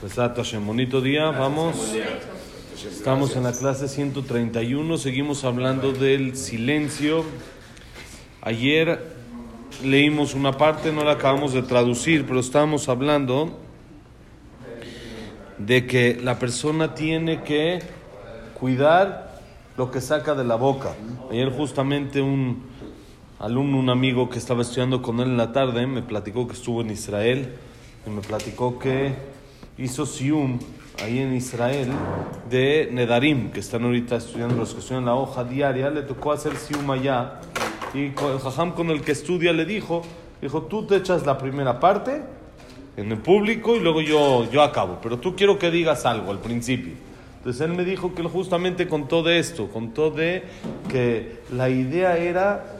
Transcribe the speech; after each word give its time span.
Pesat 0.00 0.36
Hashem, 0.36 0.64
bonito 0.64 1.00
día, 1.00 1.28
vamos. 1.32 1.92
Estamos 2.88 3.34
en 3.34 3.42
la 3.42 3.52
clase 3.52 3.88
131, 3.88 4.96
seguimos 4.96 5.42
hablando 5.42 5.90
del 5.90 6.36
silencio. 6.36 7.24
Ayer 8.40 9.02
leímos 9.82 10.34
una 10.34 10.52
parte, 10.52 10.92
no 10.92 11.02
la 11.02 11.14
acabamos 11.14 11.52
de 11.52 11.62
traducir, 11.62 12.26
pero 12.28 12.38
estábamos 12.38 12.88
hablando 12.88 13.58
de 15.58 15.84
que 15.88 16.16
la 16.22 16.38
persona 16.38 16.94
tiene 16.94 17.42
que 17.42 17.80
cuidar 18.54 19.40
lo 19.76 19.90
que 19.90 20.00
saca 20.00 20.36
de 20.36 20.44
la 20.44 20.54
boca. 20.54 20.94
Ayer 21.28 21.50
justamente 21.50 22.22
un 22.22 22.62
alumno, 23.40 23.80
un 23.80 23.90
amigo 23.90 24.30
que 24.30 24.38
estaba 24.38 24.62
estudiando 24.62 25.02
con 25.02 25.18
él 25.18 25.30
en 25.30 25.36
la 25.36 25.50
tarde, 25.50 25.88
me 25.88 26.02
platicó 26.02 26.46
que 26.46 26.54
estuvo 26.54 26.82
en 26.82 26.90
Israel 26.90 27.52
y 28.06 28.10
me 28.10 28.20
platicó 28.20 28.78
que 28.78 29.37
hizo 29.78 30.04
Sium 30.06 30.58
ahí 31.02 31.20
en 31.20 31.34
Israel 31.34 31.88
de 32.50 32.88
Nedarim, 32.92 33.50
que 33.50 33.60
están 33.60 33.84
ahorita 33.84 34.16
estudiando 34.16 34.56
los 34.56 34.74
que 34.74 34.80
estudian 34.80 35.04
la 35.04 35.14
hoja 35.14 35.44
diaria, 35.44 35.90
le 35.90 36.02
tocó 36.02 36.32
hacer 36.32 36.56
Sium 36.56 36.90
allá 36.90 37.40
y 37.94 38.06
el 38.06 38.38
jajam 38.42 38.72
con 38.72 38.90
el 38.90 39.02
que 39.02 39.12
estudia 39.12 39.52
le 39.52 39.64
dijo, 39.64 40.02
dijo, 40.42 40.62
tú 40.62 40.86
te 40.86 40.96
echas 40.96 41.24
la 41.24 41.38
primera 41.38 41.80
parte 41.80 42.22
en 42.96 43.12
el 43.12 43.18
público 43.18 43.76
y 43.76 43.80
luego 43.80 44.00
yo, 44.00 44.50
yo 44.50 44.62
acabo, 44.62 44.98
pero 45.02 45.18
tú 45.18 45.36
quiero 45.36 45.58
que 45.58 45.70
digas 45.70 46.04
algo 46.04 46.30
al 46.30 46.40
principio. 46.40 46.94
Entonces 47.38 47.62
él 47.62 47.74
me 47.74 47.84
dijo 47.84 48.14
que 48.14 48.22
él 48.22 48.28
justamente 48.28 48.88
contó 48.88 49.22
de 49.22 49.38
esto, 49.38 49.68
contó 49.68 50.10
de 50.10 50.42
que 50.88 51.40
la 51.52 51.70
idea 51.70 52.18
era 52.18 52.74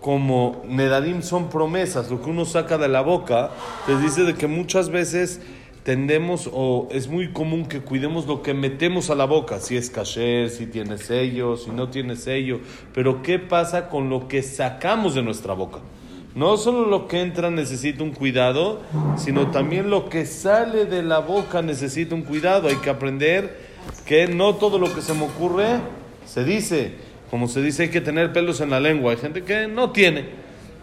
como 0.00 0.62
Nedarim 0.66 1.20
son 1.20 1.50
promesas, 1.50 2.10
lo 2.10 2.22
que 2.22 2.30
uno 2.30 2.46
saca 2.46 2.78
de 2.78 2.88
la 2.88 3.02
boca, 3.02 3.50
te 3.86 3.96
dice 3.98 4.24
de 4.24 4.34
que 4.34 4.46
muchas 4.46 4.88
veces 4.88 5.42
tendemos 5.90 6.48
o 6.52 6.86
es 6.92 7.08
muy 7.08 7.32
común 7.32 7.66
que 7.66 7.80
cuidemos 7.80 8.24
lo 8.28 8.44
que 8.44 8.54
metemos 8.54 9.10
a 9.10 9.16
la 9.16 9.24
boca, 9.24 9.58
si 9.58 9.76
es 9.76 9.90
kasher, 9.90 10.48
si 10.48 10.66
tiene 10.66 10.98
sello, 10.98 11.56
si 11.56 11.72
no 11.72 11.88
tiene 11.88 12.14
sello, 12.14 12.60
pero 12.94 13.22
¿qué 13.24 13.40
pasa 13.40 13.88
con 13.88 14.08
lo 14.08 14.28
que 14.28 14.44
sacamos 14.44 15.16
de 15.16 15.24
nuestra 15.24 15.52
boca? 15.52 15.80
No 16.36 16.56
solo 16.58 16.86
lo 16.86 17.08
que 17.08 17.20
entra 17.20 17.50
necesita 17.50 18.04
un 18.04 18.12
cuidado, 18.12 18.82
sino 19.16 19.50
también 19.50 19.90
lo 19.90 20.08
que 20.08 20.26
sale 20.26 20.84
de 20.84 21.02
la 21.02 21.18
boca 21.18 21.60
necesita 21.60 22.14
un 22.14 22.22
cuidado. 22.22 22.68
Hay 22.68 22.76
que 22.76 22.90
aprender 22.90 23.58
que 24.06 24.28
no 24.28 24.54
todo 24.54 24.78
lo 24.78 24.94
que 24.94 25.02
se 25.02 25.12
me 25.12 25.24
ocurre 25.24 25.80
se 26.24 26.44
dice. 26.44 26.92
Como 27.30 27.48
se 27.48 27.62
dice, 27.62 27.82
hay 27.82 27.88
que 27.88 28.00
tener 28.00 28.32
pelos 28.32 28.60
en 28.60 28.70
la 28.70 28.78
lengua. 28.78 29.10
Hay 29.10 29.18
gente 29.18 29.42
que 29.42 29.66
no 29.66 29.90
tiene. 29.90 30.26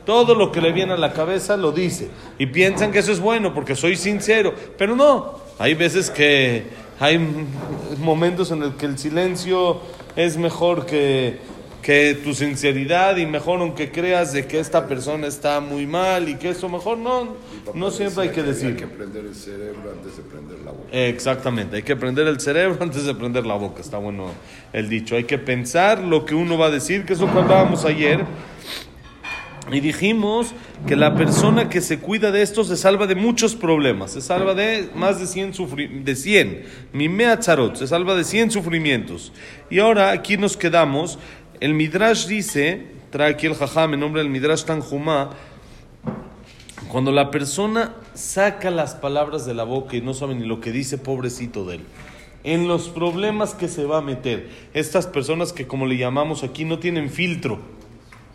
Todo 0.08 0.36
lo 0.36 0.54
que 0.54 0.62
le 0.62 0.72
viene 0.72 0.94
a 0.94 0.98
la 0.98 1.12
cabeza 1.12 1.58
lo 1.58 1.74
dice. 1.74 2.08
Y 2.40 2.46
piensan 2.46 2.94
que 2.94 3.00
eso 3.00 3.12
es 3.12 3.20
bueno 3.20 3.54
porque 3.54 3.76
soy 3.76 3.98
sincero. 3.98 4.54
Pero 4.78 4.96
no. 4.96 5.38
Hay 5.60 5.74
veces 5.74 6.10
que 6.10 6.64
hay 6.98 7.20
momentos 8.00 8.50
en 8.52 8.62
los 8.62 8.76
que 8.76 8.86
el 8.86 8.98
silencio 8.98 9.82
es 10.16 10.38
mejor 10.38 10.86
que, 10.86 11.40
que 11.82 12.18
tu 12.24 12.34
sinceridad 12.34 13.18
y 13.18 13.26
mejor 13.26 13.60
aunque 13.60 13.92
creas 13.92 14.32
de 14.32 14.48
que 14.48 14.62
esta 14.62 14.88
persona 14.88 15.28
está 15.28 15.60
muy 15.60 15.86
mal 15.86 16.30
y 16.30 16.36
que 16.36 16.52
eso 16.52 16.70
mejor 16.70 16.98
no, 16.98 17.36
no 17.74 17.92
siempre 17.92 18.24
hay 18.24 18.30
que 18.30 18.44
decir. 18.44 18.68
Hay 18.68 18.76
que 18.76 18.88
prender 18.88 19.26
el 19.26 19.36
cerebro 19.36 19.92
antes 19.92 20.16
de 20.16 20.24
prender 20.24 20.60
la 20.60 20.72
boca. 20.72 20.88
Exactamente, 20.90 21.76
hay 21.76 21.84
que 21.84 21.98
prender 21.98 22.28
el 22.28 22.40
cerebro 22.40 22.78
antes 22.82 23.04
de 23.04 23.14
prender 23.14 23.46
la 23.46 23.56
boca, 23.56 23.82
está 23.82 23.98
bueno 23.98 24.32
el 24.72 24.88
dicho. 24.88 25.18
Hay 25.18 25.26
que 25.26 25.38
pensar 25.38 26.00
lo 26.00 26.24
que 26.26 26.34
uno 26.34 26.58
va 26.58 26.68
a 26.68 26.72
decir, 26.72 27.06
que 27.06 27.12
es 27.12 27.20
lo 27.20 27.30
que 27.32 27.40
hablábamos 27.40 27.84
ayer. 27.84 28.26
Y 29.72 29.82
dijimos 29.82 30.54
que 30.88 30.96
la 30.96 31.16
persona 31.16 31.68
que 31.68 31.82
se 31.82 32.00
cuida 32.00 32.32
de 32.32 32.42
esto 32.42 32.64
se 32.64 32.78
salva 32.78 33.06
de 33.06 33.16
muchos 33.16 33.56
problemas, 33.56 34.12
se 34.12 34.22
salva 34.22 34.54
de 34.54 34.90
más 34.96 35.20
de 35.20 35.28
100, 35.28 35.54
sufri 35.54 35.88
de 35.88 36.16
100, 36.16 36.64
mimea 36.94 37.40
tzarot, 37.40 37.76
se 37.76 37.86
salva 37.86 38.16
de 38.16 38.24
100 38.24 38.52
sufrimientos. 38.52 39.34
Y 39.70 39.80
ahora 39.80 40.12
aquí 40.12 40.38
nos 40.38 40.56
quedamos, 40.56 41.20
el 41.60 41.74
Midrash 41.74 42.28
dice, 42.28 42.86
trae 43.10 43.32
aquí 43.32 43.46
el 43.46 43.56
jajam 43.56 43.94
en 43.94 44.00
nombre 44.00 44.22
del 44.22 44.32
Midrash 44.32 44.64
Tanjumá, 44.64 45.32
cuando 46.88 47.12
la 47.12 47.30
persona 47.30 47.94
saca 48.14 48.72
las 48.72 48.96
palabras 48.96 49.46
de 49.46 49.54
la 49.54 49.66
boca 49.66 49.98
y 49.98 50.02
no 50.02 50.14
sabe 50.14 50.36
ni 50.36 50.46
lo 50.46 50.62
que 50.62 50.72
dice, 50.72 50.98
pobrecito 50.98 51.66
de 51.66 51.76
él. 51.76 51.82
En 52.46 52.70
los 52.70 52.88
problemas 52.88 53.54
que 53.54 53.68
se 53.68 53.84
va 53.84 53.98
a 53.98 54.02
meter, 54.02 54.48
estas 54.74 55.08
personas 55.08 55.52
que 55.52 55.68
como 55.68 55.86
le 55.86 55.98
llamamos 55.98 56.46
aquí 56.46 56.64
no 56.64 56.80
tienen 56.80 57.10
filtro, 57.10 57.60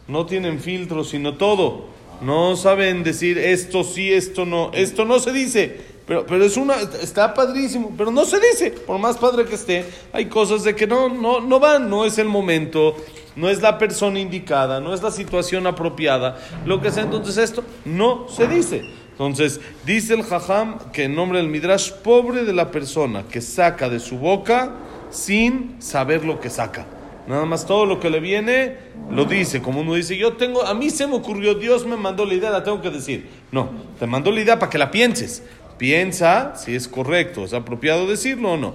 no 0.08 0.26
tienen 0.26 0.60
filtro, 0.60 1.04
sino 1.04 1.34
todo. 1.34 1.86
No 2.20 2.56
saben 2.56 3.02
decir 3.02 3.38
esto 3.38 3.82
sí, 3.82 4.12
esto 4.12 4.44
no, 4.44 4.70
esto 4.72 5.04
no 5.04 5.18
se 5.18 5.32
dice. 5.32 5.92
Pero, 6.06 6.26
pero 6.26 6.44
es 6.44 6.56
una, 6.56 6.74
está 6.80 7.32
padrísimo, 7.32 7.92
pero 7.96 8.10
no 8.10 8.24
se 8.24 8.40
dice, 8.40 8.72
por 8.72 8.98
más 8.98 9.16
padre 9.18 9.44
que 9.44 9.54
esté, 9.54 9.84
hay 10.12 10.26
cosas 10.26 10.64
de 10.64 10.74
que 10.74 10.86
no, 10.86 11.08
no, 11.08 11.40
no 11.40 11.60
van, 11.60 11.88
no 11.88 12.04
es 12.04 12.18
el 12.18 12.26
momento, 12.26 12.96
no 13.36 13.48
es 13.48 13.62
la 13.62 13.78
persona 13.78 14.18
indicada, 14.18 14.80
no 14.80 14.94
es 14.94 15.02
la 15.02 15.12
situación 15.12 15.66
apropiada, 15.66 16.38
lo 16.66 16.80
que 16.80 16.90
sea, 16.90 17.04
entonces 17.04 17.38
esto 17.38 17.62
no 17.84 18.26
se 18.28 18.48
dice. 18.48 18.82
Entonces, 19.12 19.60
dice 19.86 20.14
el 20.14 20.24
Jajam 20.24 20.78
que 20.92 21.04
en 21.04 21.14
nombre 21.14 21.38
del 21.38 21.48
Midrash, 21.48 21.92
pobre 21.92 22.44
de 22.44 22.52
la 22.52 22.70
persona 22.70 23.24
que 23.28 23.40
saca 23.40 23.88
de 23.88 24.00
su 24.00 24.18
boca 24.18 24.74
sin 25.10 25.80
saber 25.80 26.24
lo 26.24 26.40
que 26.40 26.50
saca. 26.50 26.86
Nada 27.26 27.44
más 27.44 27.66
todo 27.66 27.86
lo 27.86 28.00
que 28.00 28.10
le 28.10 28.18
viene 28.18 28.76
lo 29.10 29.24
dice, 29.24 29.62
como 29.62 29.80
uno 29.80 29.94
dice, 29.94 30.16
yo 30.16 30.34
tengo, 30.34 30.64
a 30.64 30.74
mí 30.74 30.90
se 30.90 31.06
me 31.06 31.14
ocurrió, 31.14 31.54
Dios 31.54 31.86
me 31.86 31.96
mandó 31.96 32.24
la 32.24 32.34
idea, 32.34 32.50
la 32.50 32.64
tengo 32.64 32.80
que 32.80 32.90
decir. 32.90 33.28
No, 33.52 33.70
te 33.98 34.06
mandó 34.06 34.32
la 34.32 34.40
idea 34.40 34.58
para 34.58 34.70
que 34.70 34.78
la 34.78 34.90
pienses. 34.90 35.42
Piensa 35.78 36.54
si 36.56 36.74
es 36.74 36.88
correcto, 36.88 37.44
es 37.44 37.54
apropiado 37.54 38.06
decirlo 38.06 38.52
o 38.52 38.56
no. 38.56 38.74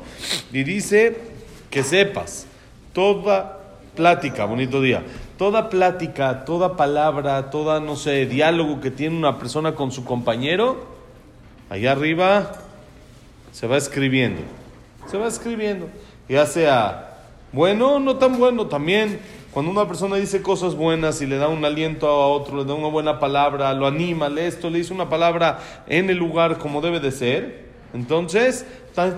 Y 0.51 0.63
dice 0.63 1.17
que 1.69 1.83
sepas, 1.83 2.47
toda 2.93 3.59
plática, 3.95 4.45
bonito 4.45 4.81
día, 4.81 5.03
toda 5.37 5.69
plática, 5.69 6.45
toda 6.45 6.77
palabra, 6.77 7.49
toda, 7.49 7.79
no 7.79 7.95
sé, 7.95 8.25
diálogo 8.25 8.79
que 8.79 8.91
tiene 8.91 9.17
una 9.17 9.39
persona 9.39 9.75
con 9.75 9.91
su 9.91 10.05
compañero, 10.05 10.85
allá 11.69 11.91
arriba 11.91 12.53
se 13.51 13.67
va 13.67 13.77
escribiendo. 13.77 14.41
Se 15.09 15.17
va 15.17 15.27
escribiendo. 15.27 15.87
Ya 16.29 16.45
sea 16.45 17.06
bueno, 17.51 17.99
no 17.99 18.17
tan 18.17 18.37
bueno, 18.37 18.67
también 18.67 19.19
cuando 19.51 19.71
una 19.71 19.87
persona 19.87 20.17
dice 20.17 20.41
cosas 20.41 20.75
buenas 20.75 21.21
y 21.21 21.25
le 21.25 21.37
da 21.37 21.47
un 21.47 21.63
aliento 21.65 22.07
a 22.07 22.27
otro, 22.27 22.57
le 22.57 22.65
da 22.65 22.73
una 22.73 22.89
buena 22.89 23.19
palabra, 23.19 23.73
lo 23.73 23.87
anima, 23.87 24.29
le 24.29 24.47
esto, 24.47 24.69
le 24.69 24.79
dice 24.79 24.93
una 24.93 25.09
palabra 25.09 25.59
en 25.87 26.09
el 26.09 26.17
lugar 26.17 26.57
como 26.57 26.81
debe 26.81 26.99
de 26.99 27.11
ser, 27.11 27.65
entonces 27.93 28.65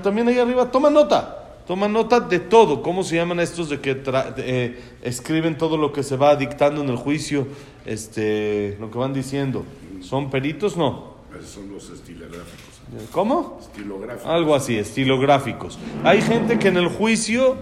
también 0.04 0.28
ahí 0.28 0.40
arriba 0.40 0.72
toma 0.72 0.90
nota. 0.90 1.36
Toma 1.68 1.88
nota 1.88 2.20
de 2.20 2.40
todo, 2.40 2.82
cómo 2.82 3.04
se 3.04 3.18
llaman 3.18 3.40
estos 3.40 3.70
de 3.70 3.80
que 3.80 4.02
eh, 4.38 4.82
escriben 5.04 5.56
todo 5.56 5.78
lo 5.78 5.94
que 5.94 6.02
se 6.02 6.18
va 6.18 6.36
dictando 6.36 6.82
en 6.82 6.90
el 6.90 6.96
juicio, 6.96 7.48
este, 7.86 8.76
lo 8.80 8.90
que 8.90 8.98
van 8.98 9.14
diciendo. 9.14 9.66
¿Son 10.02 10.32
peritos? 10.32 10.76
No. 10.76 11.14
Esos 11.38 11.52
son 11.52 11.72
los 11.72 11.92
estilográficos. 11.92 12.70
¿Cómo? 13.12 13.60
Estilográficos. 13.62 14.26
Algo 14.26 14.56
así, 14.56 14.80
estilográficos. 14.80 15.78
Hay 16.04 16.24
gente 16.24 16.58
que 16.58 16.70
en 16.70 16.78
el 16.78 16.88
juicio 16.88 17.58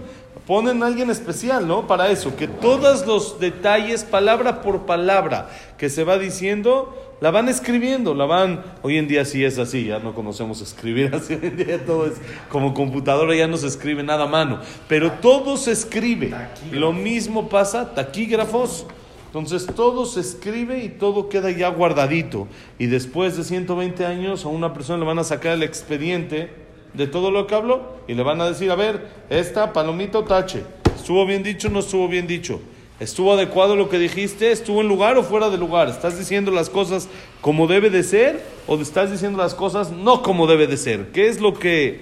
ponen 0.48 0.82
a 0.82 0.86
alguien 0.86 1.10
especial, 1.10 1.68
¿no? 1.68 1.86
Para 1.86 2.10
eso, 2.10 2.34
que 2.34 2.48
todos 2.48 3.06
los 3.06 3.38
detalles, 3.38 4.02
palabra 4.02 4.62
por 4.62 4.86
palabra, 4.86 5.50
que 5.76 5.90
se 5.90 6.04
va 6.04 6.16
diciendo, 6.18 6.96
la 7.20 7.30
van 7.30 7.50
escribiendo, 7.50 8.14
la 8.14 8.24
van, 8.24 8.64
hoy 8.80 8.96
en 8.96 9.08
día 9.08 9.26
sí 9.26 9.44
es 9.44 9.58
así, 9.58 9.84
ya 9.84 9.98
no 9.98 10.14
conocemos 10.14 10.62
escribir 10.62 11.14
así, 11.14 11.34
hoy 11.34 11.48
en 11.48 11.56
día 11.58 11.84
todo 11.84 12.06
es 12.06 12.14
como 12.48 12.72
computadora, 12.72 13.36
ya 13.36 13.46
no 13.46 13.58
se 13.58 13.66
escribe 13.66 14.02
nada 14.02 14.24
a 14.24 14.26
mano, 14.26 14.60
pero 14.88 15.12
todo 15.12 15.58
se 15.58 15.72
escribe. 15.72 16.32
Lo 16.72 16.94
mismo 16.94 17.50
pasa, 17.50 17.94
taquígrafos, 17.94 18.86
entonces 19.26 19.66
todo 19.66 20.06
se 20.06 20.20
escribe 20.20 20.82
y 20.82 20.88
todo 20.88 21.28
queda 21.28 21.50
ya 21.50 21.68
guardadito. 21.68 22.48
Y 22.78 22.86
después 22.86 23.36
de 23.36 23.44
120 23.44 24.06
años 24.06 24.46
a 24.46 24.48
una 24.48 24.72
persona 24.72 24.98
le 24.98 25.04
van 25.04 25.18
a 25.18 25.24
sacar 25.24 25.52
el 25.52 25.62
expediente 25.62 26.67
de 26.98 27.06
todo 27.06 27.30
lo 27.30 27.46
que 27.46 27.54
habló 27.54 27.80
y 28.08 28.14
le 28.14 28.24
van 28.24 28.40
a 28.40 28.48
decir, 28.48 28.70
a 28.72 28.74
ver, 28.74 29.08
esta 29.30 29.72
palomita 29.72 30.18
o 30.18 30.24
tache, 30.24 30.64
¿estuvo 30.96 31.24
bien 31.24 31.44
dicho 31.44 31.70
no 31.70 31.78
estuvo 31.78 32.08
bien 32.08 32.26
dicho? 32.26 32.60
¿Estuvo 32.98 33.32
adecuado 33.32 33.76
lo 33.76 33.88
que 33.88 34.00
dijiste? 34.00 34.50
¿Estuvo 34.50 34.80
en 34.80 34.88
lugar 34.88 35.16
o 35.16 35.22
fuera 35.22 35.48
de 35.48 35.56
lugar? 35.56 35.88
¿Estás 35.88 36.18
diciendo 36.18 36.50
las 36.50 36.68
cosas 36.68 37.08
como 37.40 37.68
debe 37.68 37.90
de 37.90 38.02
ser 38.02 38.44
o 38.66 38.76
estás 38.80 39.12
diciendo 39.12 39.38
las 39.38 39.54
cosas 39.54 39.92
no 39.92 40.24
como 40.24 40.48
debe 40.48 40.66
de 40.66 40.76
ser? 40.76 41.12
¿Qué 41.12 41.28
es 41.28 41.40
lo 41.40 41.54
que 41.54 42.00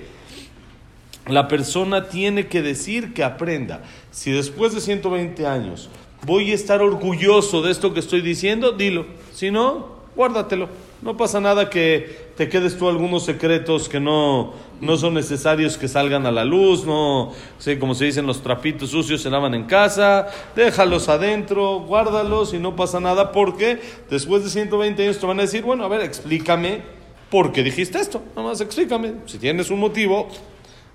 la 1.26 1.48
persona 1.48 2.08
tiene 2.08 2.46
que 2.46 2.62
decir 2.62 3.12
que 3.12 3.22
aprenda? 3.22 3.82
Si 4.10 4.32
después 4.32 4.74
de 4.74 4.80
120 4.80 5.46
años 5.46 5.90
voy 6.24 6.52
a 6.52 6.54
estar 6.54 6.80
orgulloso 6.80 7.60
de 7.60 7.72
esto 7.72 7.92
que 7.92 8.00
estoy 8.00 8.22
diciendo, 8.22 8.72
dilo. 8.72 9.04
Si 9.34 9.50
no, 9.50 9.96
guárdatelo. 10.16 10.70
No 11.02 11.16
pasa 11.16 11.40
nada 11.40 11.68
que 11.68 12.30
te 12.36 12.48
quedes 12.48 12.78
tú 12.78 12.88
algunos 12.88 13.24
secretos 13.24 13.88
que 13.88 14.00
no, 14.00 14.54
no 14.80 14.96
son 14.96 15.14
necesarios 15.14 15.76
que 15.76 15.88
salgan 15.88 16.26
a 16.26 16.32
la 16.32 16.44
luz, 16.44 16.84
no 16.86 17.32
sé, 17.58 17.78
como 17.78 17.94
se 17.94 18.06
dicen, 18.06 18.26
los 18.26 18.42
trapitos 18.42 18.90
sucios 18.90 19.20
se 19.20 19.30
lavan 19.30 19.54
en 19.54 19.64
casa, 19.64 20.28
déjalos 20.54 21.08
adentro, 21.08 21.80
guárdalos 21.80 22.54
y 22.54 22.58
no 22.58 22.76
pasa 22.76 22.98
nada 22.98 23.30
porque 23.30 23.80
después 24.10 24.42
de 24.42 24.50
120 24.50 25.02
años 25.02 25.18
te 25.18 25.26
van 25.26 25.38
a 25.38 25.42
decir, 25.42 25.62
bueno, 25.62 25.84
a 25.84 25.88
ver, 25.88 26.00
explícame 26.00 26.96
¿por 27.30 27.52
qué 27.52 27.62
dijiste 27.62 27.98
esto? 27.98 28.22
Nada 28.34 28.48
más 28.48 28.60
explícame. 28.60 29.14
Si 29.26 29.38
tienes 29.38 29.70
un 29.70 29.80
motivo, 29.80 30.28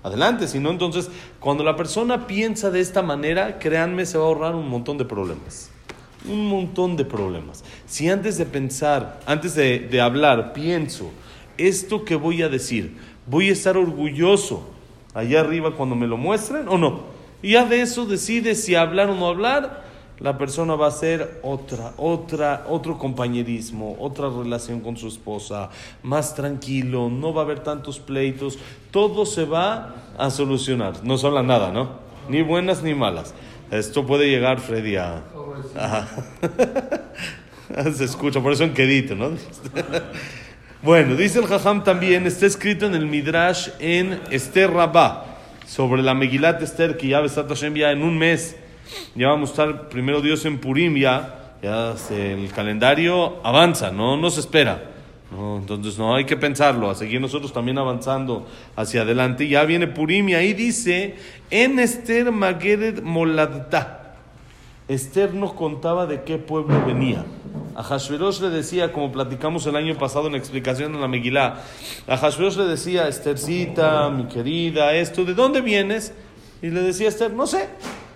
adelante. 0.02 0.48
Si 0.48 0.58
no, 0.58 0.70
entonces, 0.70 1.10
cuando 1.40 1.64
la 1.64 1.76
persona 1.76 2.26
piensa 2.26 2.70
de 2.70 2.80
esta 2.80 3.02
manera, 3.02 3.58
créanme, 3.58 4.06
se 4.06 4.18
va 4.18 4.24
a 4.24 4.26
ahorrar 4.28 4.54
un 4.54 4.68
montón 4.68 4.98
de 4.98 5.04
problemas. 5.04 5.71
Un 6.28 6.48
montón 6.48 6.96
de 6.96 7.04
problemas. 7.04 7.64
Si 7.86 8.08
antes 8.08 8.38
de 8.38 8.46
pensar, 8.46 9.20
antes 9.26 9.54
de, 9.54 10.00
hablar, 10.00 10.52
pienso, 10.52 11.10
esto 11.58 12.04
que 12.04 12.14
voy 12.14 12.42
a 12.42 12.48
decir, 12.48 12.96
voy 13.26 13.48
a 13.48 13.52
estar 13.52 13.76
orgulloso 13.76 14.68
allá 15.14 15.40
arriba 15.40 15.74
cuando 15.76 15.96
me 15.96 16.06
lo 16.06 16.16
muestren 16.16 16.68
o 16.68 16.78
no. 16.78 17.00
Y 17.42 17.52
ya 17.52 17.64
de 17.64 17.82
eso 17.82 18.06
decide 18.06 18.54
si 18.54 18.74
hablar 18.76 19.10
o 19.10 19.16
no 19.16 19.26
hablar, 19.26 19.82
la 20.20 20.38
persona 20.38 20.76
va 20.76 20.86
a 20.86 20.92
ser 20.92 21.40
otra, 21.42 21.94
otra, 21.96 22.64
otro 22.68 22.96
compañerismo, 22.96 23.96
otra 23.98 24.28
relación 24.28 24.78
con 24.80 24.96
su 24.96 25.08
esposa, 25.08 25.70
más 26.04 26.36
tranquilo, 26.36 27.10
no 27.10 27.34
va 27.34 27.42
a 27.42 27.44
haber 27.44 27.60
tantos 27.60 27.98
pleitos, 27.98 28.58
todo 28.92 29.26
se 29.26 29.44
va 29.44 29.96
a 30.16 30.30
solucionar. 30.30 31.02
No 31.02 31.16
habla 31.16 31.42
nada, 31.42 31.72
¿no? 31.72 31.90
Ni 32.28 32.42
buenas 32.42 32.84
ni 32.84 32.94
malas. 32.94 33.34
Esto 33.72 34.06
puede 34.06 34.28
llegar, 34.28 34.60
Freddy, 34.60 34.96
a... 34.96 35.22
Se 37.96 38.04
escucha, 38.04 38.40
por 38.40 38.52
eso 38.52 38.64
en 38.64 38.74
quedito, 38.74 39.14
¿no? 39.14 39.30
bueno, 40.82 41.16
dice 41.16 41.38
el 41.38 41.46
Jajam 41.46 41.82
también, 41.82 42.26
está 42.26 42.44
escrito 42.44 42.84
en 42.86 42.94
el 42.94 43.06
Midrash 43.06 43.70
en 43.78 44.20
Esther 44.30 44.70
Rabá, 44.70 45.24
sobre 45.66 46.02
la 46.02 46.12
Megilat 46.12 46.60
Esther, 46.62 46.98
que 46.98 47.08
ya 47.08 47.20
Besat 47.20 47.48
Hashem 47.48 47.74
ya 47.74 47.90
en 47.92 48.02
un 48.02 48.18
mes, 48.18 48.56
ya 49.14 49.28
vamos 49.28 49.48
a 49.48 49.52
estar 49.52 49.88
primero 49.88 50.20
Dios 50.20 50.44
en 50.44 50.58
Purim 50.58 50.94
ya, 50.98 51.54
ya 51.62 51.96
se- 51.96 52.34
el 52.34 52.52
calendario 52.52 53.38
avanza, 53.42 53.90
no 53.90 54.18
nos 54.18 54.36
espera. 54.36 54.90
No, 55.32 55.56
entonces 55.56 55.98
no 55.98 56.14
hay 56.14 56.26
que 56.26 56.36
pensarlo, 56.36 56.90
a 56.90 56.94
seguir 56.94 57.18
nosotros 57.18 57.54
también 57.54 57.78
avanzando 57.78 58.46
hacia 58.76 59.00
adelante. 59.00 59.48
Ya 59.48 59.64
viene 59.64 59.86
Purim 59.86 60.28
y 60.28 60.34
ahí 60.34 60.52
dice, 60.52 61.16
en 61.50 61.78
Esther 61.78 62.30
Mageret 62.30 63.02
Moladta. 63.02 64.16
Esther 64.88 65.32
nos 65.32 65.54
contaba 65.54 66.06
de 66.06 66.22
qué 66.22 66.36
pueblo 66.36 66.84
venía. 66.84 67.24
A 67.74 67.82
Hashverosh 67.82 68.40
le 68.42 68.50
decía, 68.50 68.92
como 68.92 69.10
platicamos 69.10 69.64
el 69.66 69.76
año 69.76 69.96
pasado 69.96 70.26
en 70.26 70.32
la 70.32 70.38
explicación 70.38 70.92
de 70.92 70.98
la 70.98 71.08
Megilá, 71.08 71.62
a 72.06 72.16
Hashverosh 72.18 72.58
le 72.58 72.64
decía, 72.64 73.08
Esthercita, 73.08 74.10
mi 74.10 74.24
querida, 74.24 74.92
esto, 74.92 75.24
¿de 75.24 75.32
dónde 75.32 75.62
vienes? 75.62 76.12
Y 76.60 76.68
le 76.68 76.82
decía 76.82 77.08
Esther, 77.08 77.32
no 77.32 77.46
sé. 77.46 77.70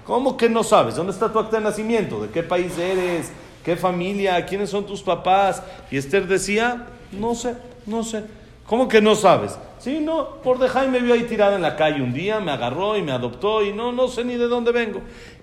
¿Cómo 0.04 0.36
que 0.36 0.50
no 0.50 0.62
sabes? 0.62 0.96
¿Dónde 0.96 1.12
está 1.12 1.32
tu 1.32 1.38
acta 1.38 1.56
de 1.56 1.64
nacimiento? 1.64 2.20
¿De 2.20 2.28
qué 2.28 2.42
país 2.42 2.76
eres? 2.78 3.32
¿Qué 3.64 3.74
familia? 3.74 4.44
¿Quiénes 4.44 4.70
son 4.70 4.86
tus 4.86 5.02
papás? 5.02 5.62
Y 5.90 5.96
Esther 5.96 6.28
decía, 6.28 6.86
no 7.12 7.34
sé, 7.34 7.54
no 7.86 8.02
sé. 8.02 8.24
¿Cómo 8.66 8.88
que 8.88 9.00
no 9.00 9.14
sabes? 9.14 9.56
Sí, 9.78 10.00
no, 10.00 10.42
por 10.42 10.58
dejar 10.58 10.88
me 10.88 11.00
vio 11.00 11.14
ahí 11.14 11.22
tirada 11.24 11.56
en 11.56 11.62
la 11.62 11.76
calle 11.76 12.02
un 12.02 12.12
día, 12.12 12.40
me 12.40 12.50
agarró 12.50 12.96
y 12.96 13.02
me 13.02 13.12
adoptó 13.12 13.64
y 13.64 13.72
no, 13.72 13.92
no 13.92 14.08
sé 14.08 14.24
ni 14.24 14.36
de 14.36 14.48
dónde 14.48 14.72
vengo. 14.72 15.00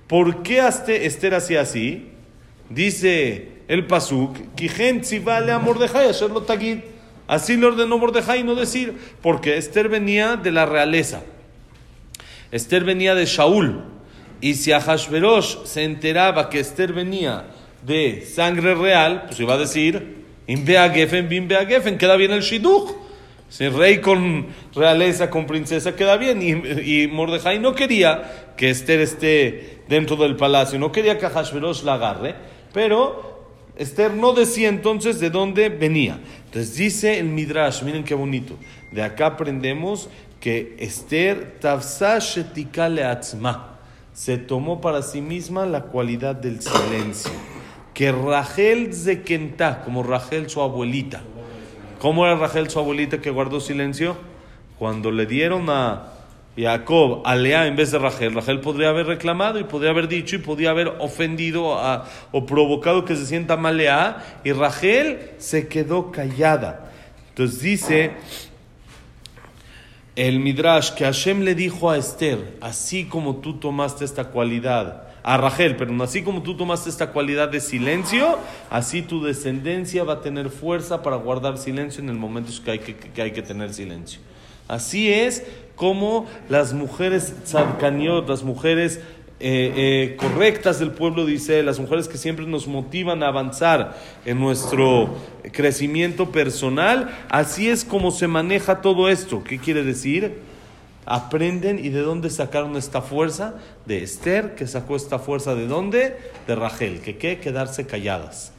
¿Por 0.08 0.44
qué 0.44 0.60
Esther 0.60 1.34
hacía 1.34 1.62
así? 1.62 2.10
Dice 2.70 3.54
el 3.68 3.88
Pasuk, 3.88 4.38
vale 5.24 5.52
a 5.52 5.60
Mordejai, 5.60 6.10
hacerlo 6.10 6.42
tagid. 6.42 6.80
Así 7.28 7.56
le 7.56 7.68
ordenó 7.68 7.98
Mordejai 7.98 8.44
no 8.44 8.56
decir, 8.56 8.98
porque 9.22 9.58
Esther 9.58 9.88
venía 9.88 10.36
de 10.36 10.52
la 10.52 10.66
realeza. 10.66 11.22
Esther 12.52 12.84
venía 12.84 13.16
de 13.16 13.26
Shaul. 13.26 13.84
Y 14.42 14.56
si 14.56 14.74
Ahashverosh 14.74 15.64
se 15.64 15.84
enteraba 15.84 16.50
que 16.50 16.60
Esther 16.60 16.92
venía 16.92 17.46
de 17.86 18.26
sangre 18.26 18.76
real, 18.76 19.24
pues 19.28 19.40
iba 19.40 19.54
a 19.54 19.58
decir, 19.58 20.23
Inbea 20.48 20.90
Gefen, 20.90 21.30
Bimbea 21.30 21.66
Gefen, 21.66 21.98
queda 21.98 22.16
bien 22.16 22.32
el 22.32 22.42
Shidduch. 22.42 22.92
Si 23.50 23.70
rey 23.70 24.00
con 24.00 24.48
realeza, 24.74 25.30
con 25.30 25.46
princesa, 25.46 25.96
queda 25.96 26.18
bien. 26.18 26.42
Y, 26.42 27.04
y 27.04 27.08
Mordejai 27.08 27.60
no 27.60 27.76
quería 27.76 28.54
que 28.58 28.70
Esther 28.70 29.00
esté 29.00 29.84
dentro 29.88 30.16
del 30.16 30.36
palacio, 30.36 30.80
no 30.80 30.92
quería 30.92 31.18
que 31.18 31.26
Ahashverosh 31.26 31.84
la 31.84 31.96
agarre, 31.96 32.36
pero 32.74 33.34
Esther 33.76 34.14
no 34.14 34.34
decía 34.34 34.70
entonces 34.70 35.20
de 35.20 35.30
dónde 35.30 35.70
venía. 35.70 36.20
Entonces 36.46 36.76
dice 36.76 37.20
el 37.20 37.26
Midrash, 37.26 37.84
miren 37.84 38.04
qué 38.04 38.16
bonito. 38.16 38.58
De 38.92 39.02
acá 39.02 39.28
aprendemos 39.28 40.10
que 40.40 40.76
Esther 40.80 41.58
tafsa 41.60 42.20
shetika 42.20 42.90
se 44.14 44.38
tomó 44.38 44.82
para 44.82 45.02
sí 45.02 45.22
misma 45.22 45.66
la 45.66 45.84
cualidad 45.84 46.36
del 46.36 46.62
silencio. 46.62 47.32
Que 47.94 48.12
Rachel 48.12 48.94
zekentá, 48.94 49.82
como 49.84 50.04
Rachel 50.04 50.50
su 50.50 50.62
abuelita. 50.62 51.22
¿Cómo 52.00 52.26
era 52.26 52.36
Rachel 52.36 52.70
su 52.70 52.80
abuelita 52.80 53.22
que 53.22 53.30
guardó 53.30 53.60
silencio? 53.60 54.18
Cuando 54.80 55.12
le 55.12 55.26
dieron 55.26 55.70
a 55.70 56.10
Jacob 56.58 57.22
a 57.26 57.36
Lea 57.36 57.68
en 57.68 57.76
vez 57.76 57.92
de 57.92 58.00
Rachel, 58.00 58.34
Rachel 58.34 58.60
podría 58.60 58.90
haber 58.90 59.06
reclamado 59.08 59.60
y 59.60 59.64
podría 59.64 59.92
haber 59.92 60.08
dicho 60.08 60.36
y 60.36 60.40
podría 60.40 60.72
haber 60.72 60.88
ofendido 61.00 61.80
a- 61.80 62.06
o 62.32 62.46
provocado 62.46 63.06
que 63.06 63.16
se 63.16 63.26
sienta 63.26 63.58
mal 63.58 63.78
Lea 63.78 64.40
y 64.44 64.52
Rachel 64.52 65.32
se 65.38 65.68
quedó 65.68 66.12
callada. 66.12 66.92
Entonces 67.30 67.62
dice 67.62 68.12
el 70.16 70.40
Midrash 70.40 70.92
que 70.92 71.06
Hashem 71.06 71.42
le 71.42 71.56
dijo 71.56 71.90
a 71.90 71.98
Esther, 71.98 72.58
así 72.62 73.06
como 73.06 73.38
tú 73.38 73.56
tomaste 73.60 74.06
esta 74.06 74.26
cualidad, 74.26 75.08
a 75.24 75.38
Rachel, 75.38 75.78
pero 75.78 76.04
así 76.04 76.22
como 76.22 76.44
tú 76.44 76.56
tomaste 76.56 76.90
esta 76.90 77.12
cualidad 77.12 77.50
de 77.50 77.62
silencio, 77.62 78.38
así 78.70 79.02
tu 79.02 79.24
descendencia 79.24 80.04
va 80.04 80.14
a 80.14 80.22
tener 80.22 80.50
fuerza 80.50 81.02
para 81.02 81.16
guardar 81.16 81.58
silencio 81.58 82.04
en 82.04 82.10
el 82.10 82.18
momento 82.18 82.52
que 82.64 82.72
hay 82.72 82.80
que, 82.80 83.22
hay 83.22 83.32
que 83.32 83.42
tener 83.42 83.74
silencio. 83.74 84.20
Así 84.68 85.12
es 85.12 85.46
como 85.76 86.28
las 86.50 86.74
mujeres 86.74 87.34
tzadkaniot, 87.46 88.28
las 88.28 88.44
mujeres 88.44 89.00
eh, 89.40 89.74
eh, 89.76 90.16
correctas 90.18 90.80
del 90.80 90.92
pueblo 90.92 91.28
Israel, 91.30 91.66
las 91.66 91.80
mujeres 91.80 92.08
que 92.08 92.18
siempre 92.18 92.46
nos 92.46 92.68
motivan 92.68 93.24
a 93.24 93.28
avanzar 93.28 93.98
en 94.26 94.40
nuestro 94.40 95.16
crecimiento 95.52 96.32
personal, 96.32 97.14
así 97.30 97.70
es 97.70 97.84
como 97.86 98.12
se 98.12 98.28
maneja 98.28 98.82
todo 98.82 99.10
esto. 99.10 99.44
¿Qué 99.44 99.58
quiere 99.58 99.84
decir? 99.84 100.53
Aprenden 101.06 101.84
y 101.84 101.90
de 101.90 102.02
dónde 102.02 102.30
sacaron 102.30 102.76
esta 102.76 103.02
fuerza 103.02 103.56
de 103.86 104.04
Esther, 104.04 104.56
que 104.56 104.68
sacó 104.68 104.96
esta 104.96 105.20
fuerza 105.20 105.56
de 105.56 105.68
dónde? 105.68 106.18
De 106.48 106.56
Rachel, 106.56 107.02
que 107.02 107.18
qué? 107.18 107.40
Quedarse 107.40 107.86
calladas. 107.86 108.54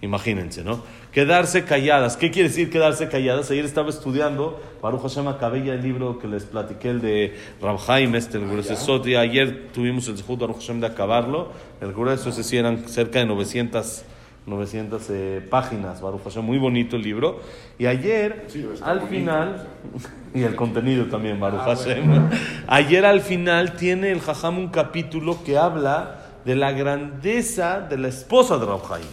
Imagínense, 0.00 0.62
¿no? 0.62 0.82
Quedarse 1.12 1.64
calladas. 1.64 2.16
¿Qué 2.16 2.30
quiere 2.30 2.48
decir 2.48 2.70
quedarse 2.70 3.08
calladas? 3.08 3.50
Ayer 3.50 3.64
estaba 3.64 3.88
estudiando, 3.88 4.60
Baruch 4.80 5.02
Hashem 5.02 5.24
ya 5.64 5.74
el 5.74 5.82
libro 5.82 6.20
que 6.20 6.28
les 6.28 6.44
platiqué, 6.44 6.90
el 6.90 7.00
de 7.00 7.36
Rab 7.60 7.78
Haim, 7.88 8.14
este, 8.14 8.38
el 8.38 8.46
grueso 8.46 9.02
y 9.04 9.16
ayer 9.16 9.68
tuvimos 9.72 10.06
el 10.06 10.16
Zehut 10.16 10.38
Baruch 10.38 10.58
Hashem 10.58 10.80
de 10.80 10.86
acabarlo. 10.86 11.48
El 11.80 11.92
grueso, 11.92 12.28
ese 12.28 12.44
sí, 12.44 12.56
eran 12.56 12.88
cerca 12.88 13.18
de 13.18 13.26
900, 13.26 14.04
900 14.48 15.06
eh, 15.10 15.46
páginas, 15.48 16.00
Baruch 16.00 16.24
Hashem, 16.24 16.44
muy 16.44 16.58
bonito 16.58 16.96
el 16.96 17.02
libro. 17.02 17.40
Y 17.78 17.86
ayer, 17.86 18.46
Sí, 18.48 18.66
al 18.82 19.00
bonito, 19.00 19.06
final, 19.06 19.66
y 20.34 20.42
el 20.42 20.56
contenido 20.56 21.06
también, 21.06 21.38
Baruch 21.38 21.60
Hashem. 21.60 22.30
Ayer 22.66 23.04
al 23.04 23.20
final 23.20 23.74
tiene 23.74 24.10
el 24.10 24.20
Jajam 24.20 24.58
un 24.58 24.68
capítulo 24.68 25.42
que 25.44 25.58
habla 25.58 26.22
de 26.44 26.56
la 26.56 26.72
grandeza 26.72 27.80
de 27.80 27.98
la 27.98 28.08
esposa 28.08 28.58
de 28.58 28.66
Rab 28.66 28.92
Haim. 28.92 29.06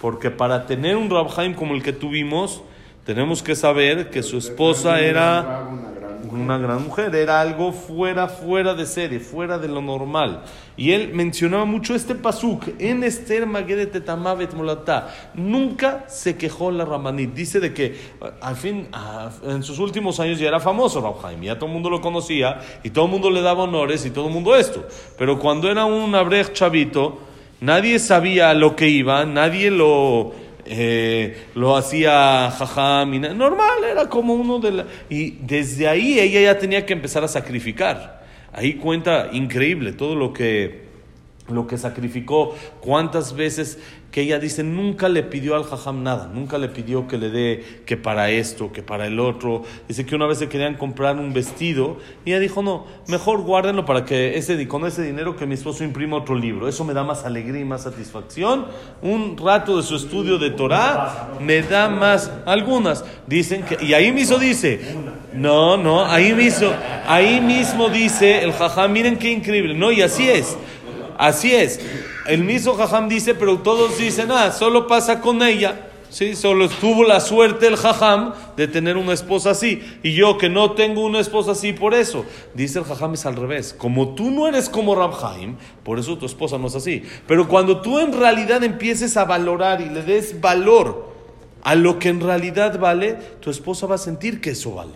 Porque 0.00 0.30
para 0.30 0.66
tener 0.66 0.96
un 0.96 1.08
Rab 1.08 1.28
Haim 1.38 1.54
como 1.54 1.74
el 1.74 1.82
que 1.82 1.92
tuvimos, 1.92 2.62
tenemos 3.04 3.42
que 3.42 3.54
saber 3.54 4.10
que 4.10 4.22
su 4.22 4.38
esposa 4.38 5.00
era 5.00 5.68
Una 6.32 6.58
gran 6.58 6.84
mujer. 6.84 7.14
era 7.14 7.40
algo 7.40 7.72
fuera, 7.72 8.28
fuera 8.28 8.74
de 8.74 8.86
serie, 8.86 9.20
fuera 9.20 9.58
de 9.58 9.68
lo 9.68 9.82
normal. 9.82 10.42
Y 10.76 10.92
él 10.92 11.10
mencionaba 11.12 11.64
mucho 11.64 11.94
este 11.94 12.14
pasuk, 12.14 12.64
en 12.78 13.04
Esther 13.04 13.46
Tetamavet 13.90 14.54
Molatá. 14.54 15.08
Nunca 15.34 16.04
se 16.08 16.36
quejó 16.36 16.70
la 16.70 16.84
Ramanit. 16.84 17.34
Dice 17.34 17.60
de 17.60 17.74
que 17.74 17.96
al 18.40 18.56
fin, 18.56 18.88
a- 18.92 19.30
en 19.44 19.62
sus 19.62 19.78
últimos 19.78 20.18
años 20.20 20.38
ya 20.38 20.48
era 20.48 20.60
famoso 20.60 21.20
Haim, 21.22 21.42
ya 21.42 21.56
todo 21.56 21.66
el 21.66 21.72
mundo 21.72 21.90
lo 21.90 22.00
conocía 22.00 22.60
y 22.82 22.90
todo 22.90 23.04
el 23.04 23.10
mundo 23.10 23.30
le 23.30 23.42
daba 23.42 23.64
honores 23.64 24.06
y 24.06 24.10
todo 24.10 24.28
el 24.28 24.32
mundo 24.32 24.56
esto. 24.56 24.86
Pero 25.18 25.38
cuando 25.38 25.70
era 25.70 25.84
un 25.84 26.14
abrej 26.14 26.52
chavito, 26.52 27.18
nadie 27.60 27.98
sabía 27.98 28.50
a 28.50 28.54
lo 28.54 28.74
que 28.74 28.88
iba, 28.88 29.24
nadie 29.24 29.70
lo 29.70 30.32
eh, 30.64 31.46
lo 31.54 31.76
hacía 31.76 32.50
jajam, 32.50 33.14
y 33.14 33.18
na- 33.18 33.34
normal, 33.34 33.84
era 33.90 34.08
como 34.08 34.34
uno 34.34 34.58
de 34.58 34.70
la... 34.72 34.86
Y 35.08 35.32
desde 35.40 35.88
ahí 35.88 36.18
ella 36.18 36.40
ya 36.40 36.58
tenía 36.58 36.86
que 36.86 36.92
empezar 36.92 37.24
a 37.24 37.28
sacrificar. 37.28 38.22
Ahí 38.52 38.74
cuenta 38.74 39.30
increíble 39.32 39.92
todo 39.92 40.14
lo 40.14 40.32
que 40.32 40.82
lo 41.48 41.66
que 41.66 41.76
sacrificó, 41.76 42.54
cuántas 42.80 43.34
veces 43.34 43.78
que 44.12 44.20
ella 44.20 44.38
dice, 44.38 44.62
nunca 44.62 45.08
le 45.08 45.22
pidió 45.22 45.56
al 45.56 45.64
jajam 45.64 46.02
nada, 46.02 46.30
nunca 46.32 46.58
le 46.58 46.68
pidió 46.68 47.08
que 47.08 47.16
le 47.16 47.30
dé 47.30 47.64
que 47.86 47.96
para 47.96 48.28
esto, 48.28 48.70
que 48.70 48.82
para 48.82 49.06
el 49.06 49.18
otro. 49.18 49.62
Dice 49.88 50.04
que 50.04 50.14
una 50.14 50.26
vez 50.26 50.36
se 50.36 50.50
querían 50.50 50.74
comprar 50.74 51.16
un 51.16 51.32
vestido 51.32 51.96
y 52.26 52.30
ella 52.30 52.38
dijo, 52.38 52.62
no, 52.62 52.84
mejor 53.08 53.40
guárdenlo 53.40 53.86
para 53.86 54.04
que 54.04 54.36
ese, 54.36 54.68
con 54.68 54.84
ese 54.84 55.02
dinero 55.02 55.34
que 55.34 55.46
mi 55.46 55.54
esposo 55.54 55.82
imprima 55.82 56.18
otro 56.18 56.34
libro. 56.34 56.68
Eso 56.68 56.84
me 56.84 56.92
da 56.92 57.04
más 57.04 57.24
alegría 57.24 57.62
y 57.62 57.64
más 57.64 57.84
satisfacción. 57.84 58.66
Un 59.00 59.38
rato 59.38 59.78
de 59.78 59.82
su 59.82 59.96
estudio 59.96 60.36
de 60.36 60.50
Torah 60.50 61.30
me 61.40 61.62
da 61.62 61.88
más, 61.88 62.30
algunas. 62.44 63.06
Dicen 63.26 63.62
que, 63.62 63.82
y 63.82 63.94
ahí 63.94 64.12
mismo 64.12 64.36
dice, 64.36 64.78
no, 65.32 65.78
no, 65.78 66.04
ahí 66.04 66.34
mismo, 66.34 66.68
ahí 67.06 67.40
mismo 67.40 67.88
dice 67.88 68.44
el 68.44 68.52
jajam, 68.52 68.92
miren 68.92 69.16
qué 69.16 69.30
increíble, 69.30 69.72
no, 69.72 69.90
y 69.90 70.02
así 70.02 70.28
es. 70.28 70.54
Así 71.16 71.54
es. 71.54 71.80
El 72.26 72.44
mismo 72.44 72.74
Jajam 72.74 73.08
dice, 73.08 73.34
pero 73.34 73.58
todos 73.58 73.98
dicen, 73.98 74.30
ah, 74.30 74.52
solo 74.52 74.86
pasa 74.86 75.20
con 75.20 75.42
ella. 75.42 75.88
Sí, 76.12 76.36
solo 76.36 76.68
tuvo 76.68 77.04
la 77.04 77.20
suerte 77.20 77.66
el 77.66 77.76
Jajam 77.76 78.34
de 78.54 78.68
tener 78.68 78.98
una 78.98 79.14
esposa 79.14 79.52
así. 79.52 79.82
Y 80.02 80.12
yo 80.12 80.36
que 80.36 80.50
no 80.50 80.72
tengo 80.72 81.04
una 81.06 81.20
esposa 81.20 81.52
así 81.52 81.72
por 81.72 81.94
eso. 81.94 82.26
Dice 82.52 82.78
el 82.78 82.84
Jajam 82.84 83.14
es 83.14 83.24
al 83.24 83.34
revés. 83.34 83.74
Como 83.76 84.14
tú 84.14 84.30
no 84.30 84.46
eres 84.46 84.68
como 84.68 84.94
Rabhaim, 84.94 85.56
por 85.82 85.98
eso 85.98 86.18
tu 86.18 86.26
esposa 86.26 86.58
no 86.58 86.66
es 86.66 86.74
así. 86.74 87.02
Pero 87.26 87.48
cuando 87.48 87.80
tú 87.80 87.98
en 87.98 88.12
realidad 88.12 88.62
empieces 88.62 89.16
a 89.16 89.24
valorar 89.24 89.80
y 89.80 89.88
le 89.88 90.02
des 90.02 90.38
valor 90.38 91.12
a 91.62 91.74
lo 91.74 91.98
que 91.98 92.10
en 92.10 92.20
realidad 92.20 92.78
vale, 92.78 93.14
tu 93.40 93.50
esposa 93.50 93.86
va 93.86 93.94
a 93.94 93.98
sentir 93.98 94.42
que 94.42 94.50
eso 94.50 94.74
vale. 94.74 94.92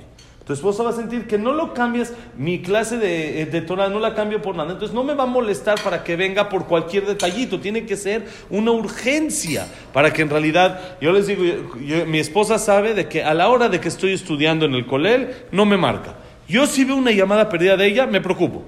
Tu 0.46 0.52
esposa 0.52 0.84
va 0.84 0.90
a 0.90 0.92
sentir 0.92 1.26
que 1.26 1.38
no 1.38 1.52
lo 1.52 1.74
cambias, 1.74 2.12
mi 2.38 2.62
clase 2.62 2.98
de, 2.98 3.42
eh, 3.42 3.46
de, 3.46 3.62
no 3.62 3.98
la 3.98 4.14
cambio 4.14 4.40
por 4.40 4.54
nada. 4.54 4.70
Entonces 4.70 4.94
no 4.94 5.02
me 5.02 5.14
va 5.14 5.24
a 5.24 5.26
molestar 5.26 5.82
para 5.82 6.04
que 6.04 6.14
venga 6.14 6.48
por 6.48 6.66
cualquier 6.66 7.04
detallito. 7.04 7.58
Tiene 7.58 7.84
que 7.84 7.96
ser 7.96 8.28
una 8.48 8.70
urgencia 8.70 9.66
para 9.92 10.12
que 10.12 10.22
en 10.22 10.30
realidad, 10.30 10.98
yo 11.00 11.10
les 11.10 11.26
digo, 11.26 11.42
mi 12.06 12.20
esposa 12.20 12.60
sabe 12.60 12.94
de 12.94 13.08
que 13.08 13.24
a 13.24 13.34
la 13.34 13.48
hora 13.48 13.68
de 13.68 13.80
que 13.80 13.88
estoy 13.88 14.12
estudiando 14.12 14.66
en 14.66 14.74
el 14.74 14.86
colel, 14.86 15.34
no 15.50 15.66
me 15.66 15.76
marca. 15.76 16.14
Yo 16.46 16.66
si 16.66 16.84
veo 16.84 16.94
una 16.94 17.10
llamada 17.10 17.48
perdida 17.48 17.76
de 17.76 17.86
ella, 17.88 18.06
me 18.06 18.20
preocupo. 18.20 18.62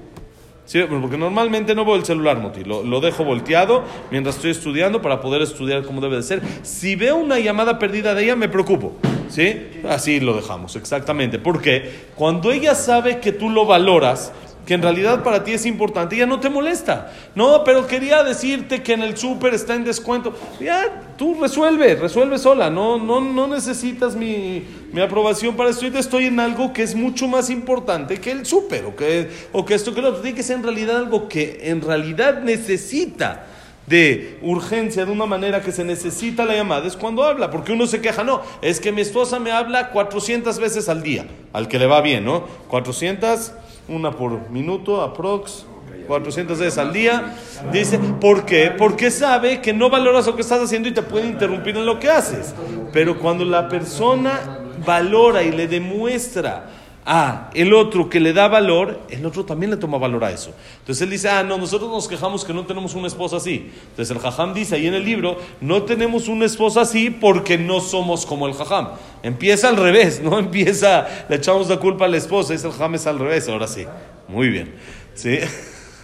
Porque 1.00 1.16
normalmente 1.16 1.74
no 1.74 1.84
veo 1.84 1.96
el 1.96 2.04
celular, 2.04 2.38
Moti. 2.38 2.62
Lo, 2.62 2.82
lo, 2.82 3.00
dejo 3.00 3.24
volteado 3.24 3.84
mientras 4.10 4.36
estoy 4.36 4.50
estudiando 4.50 5.00
para 5.00 5.20
poder 5.20 5.40
estudiar 5.40 5.82
como 5.82 6.00
debe 6.00 6.16
de 6.16 6.22
ser. 6.22 6.42
Si 6.62 6.94
veo 6.94 7.16
una 7.16 7.38
llamada 7.38 7.78
perdida 7.78 8.14
de 8.14 8.24
ella, 8.24 8.36
me 8.36 8.48
preocupo. 8.48 8.92
¿Sí? 9.30 9.70
Así 9.88 10.20
lo 10.20 10.34
dejamos, 10.34 10.76
exactamente. 10.76 11.38
Porque 11.38 12.08
cuando 12.14 12.52
ella 12.52 12.74
sabe 12.74 13.18
que 13.18 13.32
tú 13.32 13.48
lo 13.50 13.64
valoras, 13.64 14.32
que 14.68 14.74
en 14.74 14.82
realidad 14.82 15.22
para 15.22 15.44
ti 15.44 15.52
es 15.52 15.64
importante, 15.64 16.14
ella 16.14 16.26
no 16.26 16.40
te 16.40 16.50
molesta. 16.50 17.10
No, 17.34 17.64
pero 17.64 17.86
quería 17.86 18.22
decirte 18.22 18.82
que 18.82 18.92
en 18.92 19.02
el 19.02 19.16
súper 19.16 19.54
está 19.54 19.74
en 19.74 19.82
descuento. 19.82 20.34
Ya, 20.60 21.14
tú 21.16 21.38
resuelve, 21.40 21.94
resuelve 21.94 22.36
sola. 22.36 22.68
No, 22.68 22.98
no, 22.98 23.18
no 23.18 23.46
necesitas 23.46 24.14
mi, 24.14 24.62
mi 24.92 25.00
aprobación 25.00 25.56
para 25.56 25.70
esto. 25.70 25.86
Yo 25.86 25.98
estoy 25.98 26.26
en 26.26 26.38
algo 26.38 26.74
que 26.74 26.82
es 26.82 26.94
mucho 26.94 27.26
más 27.26 27.48
importante 27.48 28.20
que 28.20 28.30
el 28.30 28.44
súper 28.44 28.84
o 28.84 28.94
que, 28.94 29.30
o 29.54 29.64
que 29.64 29.72
esto 29.72 29.94
que 29.94 30.02
lo 30.02 30.10
otro. 30.10 30.20
Tiene 30.20 30.36
que 30.36 30.42
ser 30.42 30.56
en 30.56 30.64
realidad 30.64 30.98
algo 30.98 31.30
que 31.30 31.60
en 31.62 31.80
realidad 31.80 32.42
necesita 32.42 33.46
de 33.86 34.38
urgencia, 34.42 35.06
de 35.06 35.12
una 35.12 35.24
manera 35.24 35.62
que 35.62 35.72
se 35.72 35.82
necesita 35.82 36.44
la 36.44 36.54
llamada, 36.54 36.86
es 36.86 36.94
cuando 36.94 37.24
habla, 37.24 37.50
porque 37.50 37.72
uno 37.72 37.86
se 37.86 38.02
queja, 38.02 38.22
no, 38.22 38.42
es 38.60 38.80
que 38.80 38.92
mi 38.92 39.00
esposa 39.00 39.38
me 39.38 39.50
habla 39.50 39.92
400 39.92 40.58
veces 40.58 40.90
al 40.90 41.02
día, 41.02 41.26
al 41.54 41.68
que 41.68 41.78
le 41.78 41.86
va 41.86 42.02
bien, 42.02 42.26
¿no? 42.26 42.44
400, 42.68 43.52
una 43.88 44.10
por 44.12 44.50
minuto, 44.50 45.02
aprox, 45.02 45.66
400 46.06 46.58
veces 46.58 46.78
al 46.78 46.92
día. 46.92 47.36
Dice, 47.72 47.98
¿por 48.20 48.44
qué? 48.44 48.72
Porque 48.76 49.10
sabe 49.10 49.60
que 49.60 49.72
no 49.72 49.90
valoras 49.90 50.26
lo 50.26 50.34
que 50.34 50.42
estás 50.42 50.62
haciendo 50.62 50.88
y 50.88 50.92
te 50.92 51.02
puede 51.02 51.26
interrumpir 51.26 51.76
en 51.76 51.86
lo 51.86 51.98
que 51.98 52.08
haces. 52.08 52.54
Pero 52.92 53.18
cuando 53.18 53.44
la 53.44 53.68
persona 53.68 54.58
valora 54.84 55.42
y 55.42 55.52
le 55.52 55.68
demuestra 55.68 56.66
a 57.10 57.48
el 57.54 57.72
otro 57.72 58.10
que 58.10 58.20
le 58.20 58.34
da 58.34 58.48
valor, 58.48 59.00
el 59.08 59.24
otro 59.24 59.42
también 59.42 59.70
le 59.70 59.78
toma 59.78 59.96
valor 59.96 60.22
a 60.24 60.30
eso. 60.30 60.52
Entonces 60.80 61.00
él 61.00 61.08
dice, 61.08 61.30
ah, 61.30 61.42
no, 61.42 61.56
nosotros 61.56 61.90
nos 61.90 62.06
quejamos 62.06 62.44
que 62.44 62.52
no 62.52 62.66
tenemos 62.66 62.94
una 62.94 63.06
esposa 63.06 63.38
así. 63.38 63.72
Entonces 63.88 64.14
el 64.14 64.22
jajam 64.22 64.52
dice 64.52 64.74
ahí 64.74 64.86
en 64.86 64.92
el 64.92 65.06
libro, 65.06 65.38
no 65.62 65.84
tenemos 65.84 66.28
una 66.28 66.44
esposa 66.44 66.82
así 66.82 67.08
porque 67.08 67.56
no 67.56 67.80
somos 67.80 68.26
como 68.26 68.46
el 68.46 68.52
jajam. 68.52 68.90
Empieza 69.22 69.70
al 69.70 69.78
revés, 69.78 70.20
no 70.22 70.38
empieza, 70.38 71.06
le 71.30 71.36
echamos 71.36 71.70
la 71.70 71.78
culpa 71.78 72.04
a 72.04 72.08
la 72.08 72.18
esposa, 72.18 72.52
es 72.52 72.62
el 72.62 72.72
jajam 72.72 72.96
es 72.96 73.06
al 73.06 73.18
revés, 73.18 73.48
ahora 73.48 73.66
sí. 73.66 73.86
Muy 74.28 74.50
bien. 74.50 74.74
¿Sí? 75.14 75.38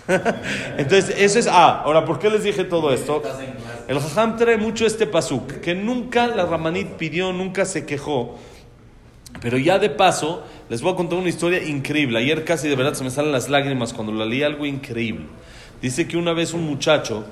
Entonces, 0.78 1.14
eso 1.18 1.38
es, 1.38 1.46
ah, 1.46 1.82
ahora, 1.84 2.06
¿por 2.06 2.18
qué 2.18 2.30
les 2.30 2.44
dije 2.44 2.64
todo 2.64 2.94
esto? 2.94 3.22
El 3.88 4.00
jajam 4.00 4.38
trae 4.38 4.56
mucho 4.56 4.86
este 4.86 5.06
pasuk, 5.06 5.60
que 5.60 5.74
nunca 5.74 6.26
la 6.28 6.46
Ramanit 6.46 6.92
pidió, 6.92 7.30
nunca 7.34 7.66
se 7.66 7.84
quejó, 7.84 8.38
pero 9.44 9.58
ya 9.58 9.78
de 9.78 9.90
paso, 9.90 10.42
les 10.70 10.80
voy 10.80 10.94
a 10.94 10.96
contar 10.96 11.18
una 11.18 11.28
historia 11.28 11.62
increíble. 11.62 12.18
Ayer 12.18 12.44
casi 12.44 12.66
de 12.66 12.76
verdad 12.76 12.94
se 12.94 13.04
me 13.04 13.10
salen 13.10 13.30
las 13.30 13.50
lágrimas 13.50 13.92
cuando 13.92 14.10
la 14.10 14.24
leí, 14.24 14.42
algo 14.42 14.64
increíble. 14.64 15.26
Dice 15.82 16.08
que 16.08 16.16
una 16.16 16.32
vez 16.32 16.54
un 16.54 16.64
muchacho 16.64 17.26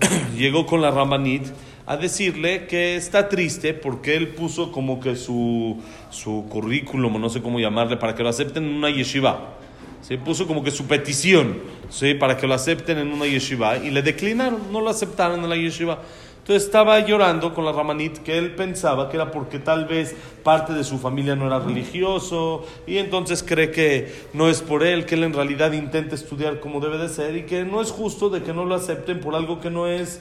llegó 0.36 0.66
con 0.66 0.82
la 0.82 0.90
Ramanit 0.90 1.44
a 1.86 1.96
decirle 1.96 2.66
que 2.66 2.96
está 2.96 3.28
triste 3.28 3.72
porque 3.72 4.16
él 4.16 4.30
puso 4.30 4.72
como 4.72 4.98
que 4.98 5.14
su, 5.14 5.80
su 6.10 6.44
currículum, 6.48 7.20
no 7.20 7.30
sé 7.30 7.40
cómo 7.40 7.60
llamarle, 7.60 7.98
para 7.98 8.16
que 8.16 8.24
lo 8.24 8.30
acepten 8.30 8.64
en 8.64 8.74
una 8.74 8.90
yeshiva. 8.90 9.54
Se 10.02 10.18
puso 10.18 10.48
como 10.48 10.64
que 10.64 10.72
su 10.72 10.86
petición 10.86 11.58
¿sí? 11.88 12.14
para 12.14 12.36
que 12.36 12.48
lo 12.48 12.54
acepten 12.54 12.98
en 12.98 13.12
una 13.12 13.26
yeshiva 13.26 13.76
y 13.76 13.90
le 13.90 14.02
declinaron, 14.02 14.72
no 14.72 14.80
lo 14.80 14.90
aceptaron 14.90 15.44
en 15.44 15.48
la 15.48 15.56
yeshiva. 15.56 16.02
Entonces 16.44 16.64
estaba 16.64 17.00
llorando 17.00 17.54
con 17.54 17.64
la 17.64 17.72
Ramanit 17.72 18.18
que 18.18 18.36
él 18.36 18.54
pensaba 18.54 19.08
que 19.08 19.16
era 19.16 19.30
porque 19.30 19.58
tal 19.58 19.86
vez 19.86 20.14
parte 20.42 20.74
de 20.74 20.84
su 20.84 20.98
familia 20.98 21.34
no 21.34 21.46
era 21.46 21.58
religioso 21.58 22.66
y 22.86 22.98
entonces 22.98 23.42
cree 23.42 23.70
que 23.70 24.12
no 24.34 24.50
es 24.50 24.60
por 24.60 24.82
él, 24.82 25.06
que 25.06 25.14
él 25.14 25.24
en 25.24 25.32
realidad 25.32 25.72
intenta 25.72 26.14
estudiar 26.14 26.60
como 26.60 26.80
debe 26.80 26.98
de 26.98 27.08
ser 27.08 27.34
y 27.34 27.44
que 27.44 27.64
no 27.64 27.80
es 27.80 27.90
justo 27.90 28.28
de 28.28 28.42
que 28.42 28.52
no 28.52 28.66
lo 28.66 28.74
acepten 28.74 29.20
por 29.20 29.34
algo 29.34 29.58
que 29.58 29.70
no 29.70 29.86
es 29.86 30.20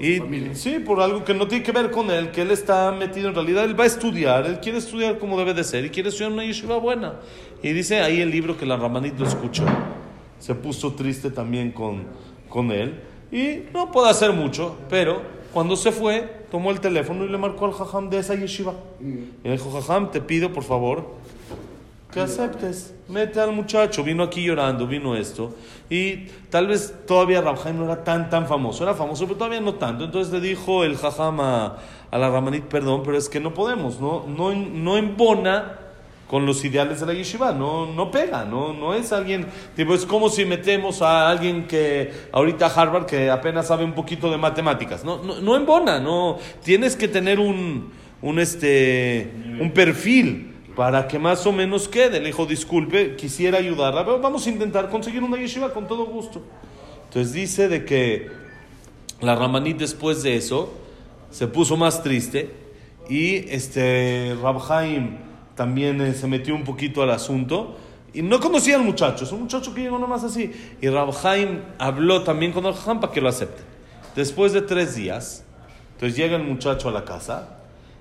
y 0.00 0.18
sí, 0.54 0.80
por 0.80 1.00
algo 1.00 1.24
que 1.24 1.32
no 1.32 1.46
tiene 1.46 1.62
que 1.62 1.70
ver 1.70 1.92
con 1.92 2.10
él, 2.10 2.32
que 2.32 2.42
él 2.42 2.50
está 2.50 2.90
metido 2.90 3.28
en 3.28 3.36
realidad, 3.36 3.64
él 3.64 3.78
va 3.78 3.84
a 3.84 3.86
estudiar, 3.86 4.46
él 4.46 4.58
quiere 4.58 4.78
estudiar 4.78 5.20
como 5.20 5.38
debe 5.38 5.54
de 5.54 5.62
ser 5.62 5.84
y 5.84 5.90
quiere 5.90 6.08
estudiar 6.08 6.32
una 6.32 6.44
yeshiva 6.44 6.76
buena. 6.78 7.20
Y 7.62 7.72
dice 7.72 8.00
ahí 8.00 8.20
el 8.20 8.32
libro 8.32 8.58
que 8.58 8.66
la 8.66 8.76
Ramanit 8.76 9.16
lo 9.16 9.28
escuchó. 9.28 9.62
Se 10.40 10.56
puso 10.56 10.94
triste 10.94 11.30
también 11.30 11.70
con, 11.70 12.02
con 12.48 12.72
él 12.72 13.00
y 13.30 13.60
no 13.72 13.92
puede 13.92 14.10
hacer 14.10 14.32
mucho, 14.32 14.76
pero 14.90 15.40
cuando 15.52 15.76
se 15.76 15.92
fue, 15.92 16.46
tomó 16.50 16.70
el 16.70 16.80
teléfono 16.80 17.24
y 17.24 17.28
le 17.28 17.38
marcó 17.38 17.66
al 17.66 17.72
jajam 17.72 18.10
de 18.10 18.18
esa 18.18 18.34
yeshiva. 18.34 18.74
Y 19.00 19.48
le 19.48 19.52
dijo, 19.52 19.70
jajam, 19.70 20.10
te 20.10 20.20
pido 20.20 20.52
por 20.52 20.64
favor 20.64 21.06
que 22.12 22.20
aceptes. 22.20 22.94
Mete 23.08 23.40
al 23.40 23.52
muchacho, 23.52 24.04
vino 24.04 24.22
aquí 24.22 24.44
llorando, 24.44 24.86
vino 24.86 25.16
esto. 25.16 25.54
Y 25.90 26.26
tal 26.50 26.66
vez 26.68 26.94
todavía 27.06 27.40
Rabjaim 27.40 27.76
no 27.76 27.84
era 27.84 28.04
tan, 28.04 28.30
tan 28.30 28.46
famoso. 28.46 28.84
Era 28.84 28.94
famoso, 28.94 29.24
pero 29.24 29.36
todavía 29.36 29.60
no 29.60 29.74
tanto. 29.74 30.04
Entonces 30.04 30.32
le 30.32 30.40
dijo 30.40 30.84
el 30.84 30.96
jajam 30.96 31.40
a, 31.40 31.78
a 32.10 32.18
la 32.18 32.30
Ramanit, 32.30 32.64
perdón, 32.64 33.02
pero 33.02 33.16
es 33.16 33.28
que 33.28 33.40
no 33.40 33.54
podemos, 33.54 34.00
no, 34.00 34.26
no, 34.26 34.54
no 34.54 34.96
embona 34.96 35.78
con 36.32 36.46
los 36.46 36.64
ideales 36.64 36.98
de 36.98 37.04
la 37.04 37.12
yeshiva, 37.12 37.52
no, 37.52 37.84
no 37.92 38.10
pega, 38.10 38.46
no, 38.46 38.72
no 38.72 38.94
es 38.94 39.12
alguien, 39.12 39.44
tipo, 39.76 39.92
es 39.92 40.06
como 40.06 40.30
si 40.30 40.46
metemos 40.46 41.02
a 41.02 41.28
alguien 41.28 41.66
que 41.66 42.10
ahorita 42.32 42.68
Harvard 42.68 43.04
que 43.04 43.30
apenas 43.30 43.66
sabe 43.66 43.84
un 43.84 43.92
poquito 43.92 44.30
de 44.30 44.38
matemáticas, 44.38 45.04
no, 45.04 45.22
no, 45.22 45.42
no 45.42 45.56
embona, 45.56 46.00
no, 46.00 46.38
tienes 46.64 46.96
que 46.96 47.06
tener 47.06 47.38
un, 47.38 47.92
un, 48.22 48.38
este, 48.38 49.30
un 49.60 49.72
perfil 49.72 50.54
para 50.74 51.06
que 51.06 51.18
más 51.18 51.44
o 51.44 51.52
menos 51.52 51.86
quede. 51.86 52.18
Le 52.18 52.28
dijo, 52.28 52.46
disculpe, 52.46 53.14
quisiera 53.14 53.58
ayudarla, 53.58 54.02
pero 54.02 54.18
vamos 54.18 54.46
a 54.46 54.48
intentar 54.48 54.88
conseguir 54.88 55.22
una 55.22 55.36
yeshiva 55.36 55.70
con 55.74 55.86
todo 55.86 56.06
gusto. 56.06 56.40
Entonces 57.08 57.34
dice 57.34 57.68
de 57.68 57.84
que 57.84 58.30
la 59.20 59.34
Ramanit 59.34 59.76
después 59.76 60.22
de 60.22 60.36
eso 60.36 60.72
se 61.30 61.46
puso 61.46 61.76
más 61.76 62.02
triste 62.02 62.54
y 63.10 63.34
este 63.50 64.34
Rabhaim 64.42 65.31
también 65.54 66.00
eh, 66.00 66.14
se 66.14 66.26
metió 66.26 66.54
un 66.54 66.64
poquito 66.64 67.02
al 67.02 67.10
asunto. 67.10 67.76
Y 68.14 68.22
no 68.22 68.40
conocía 68.40 68.76
al 68.76 68.82
muchacho, 68.82 69.24
es 69.24 69.32
un 69.32 69.42
muchacho 69.42 69.72
que 69.72 69.82
llegó 69.82 69.98
nomás 69.98 70.22
así. 70.22 70.52
Y 70.80 70.88
Rabhaim 70.88 71.60
habló 71.78 72.22
también 72.22 72.52
con 72.52 72.66
el 72.66 72.74
Jajam 72.74 73.00
para 73.00 73.12
que 73.12 73.20
lo 73.20 73.28
acepte. 73.28 73.62
Después 74.14 74.52
de 74.52 74.60
tres 74.60 74.94
días, 74.94 75.44
entonces 75.94 76.16
llega 76.16 76.36
el 76.36 76.42
muchacho 76.42 76.88
a 76.88 76.92
la 76.92 77.04
casa 77.04 77.60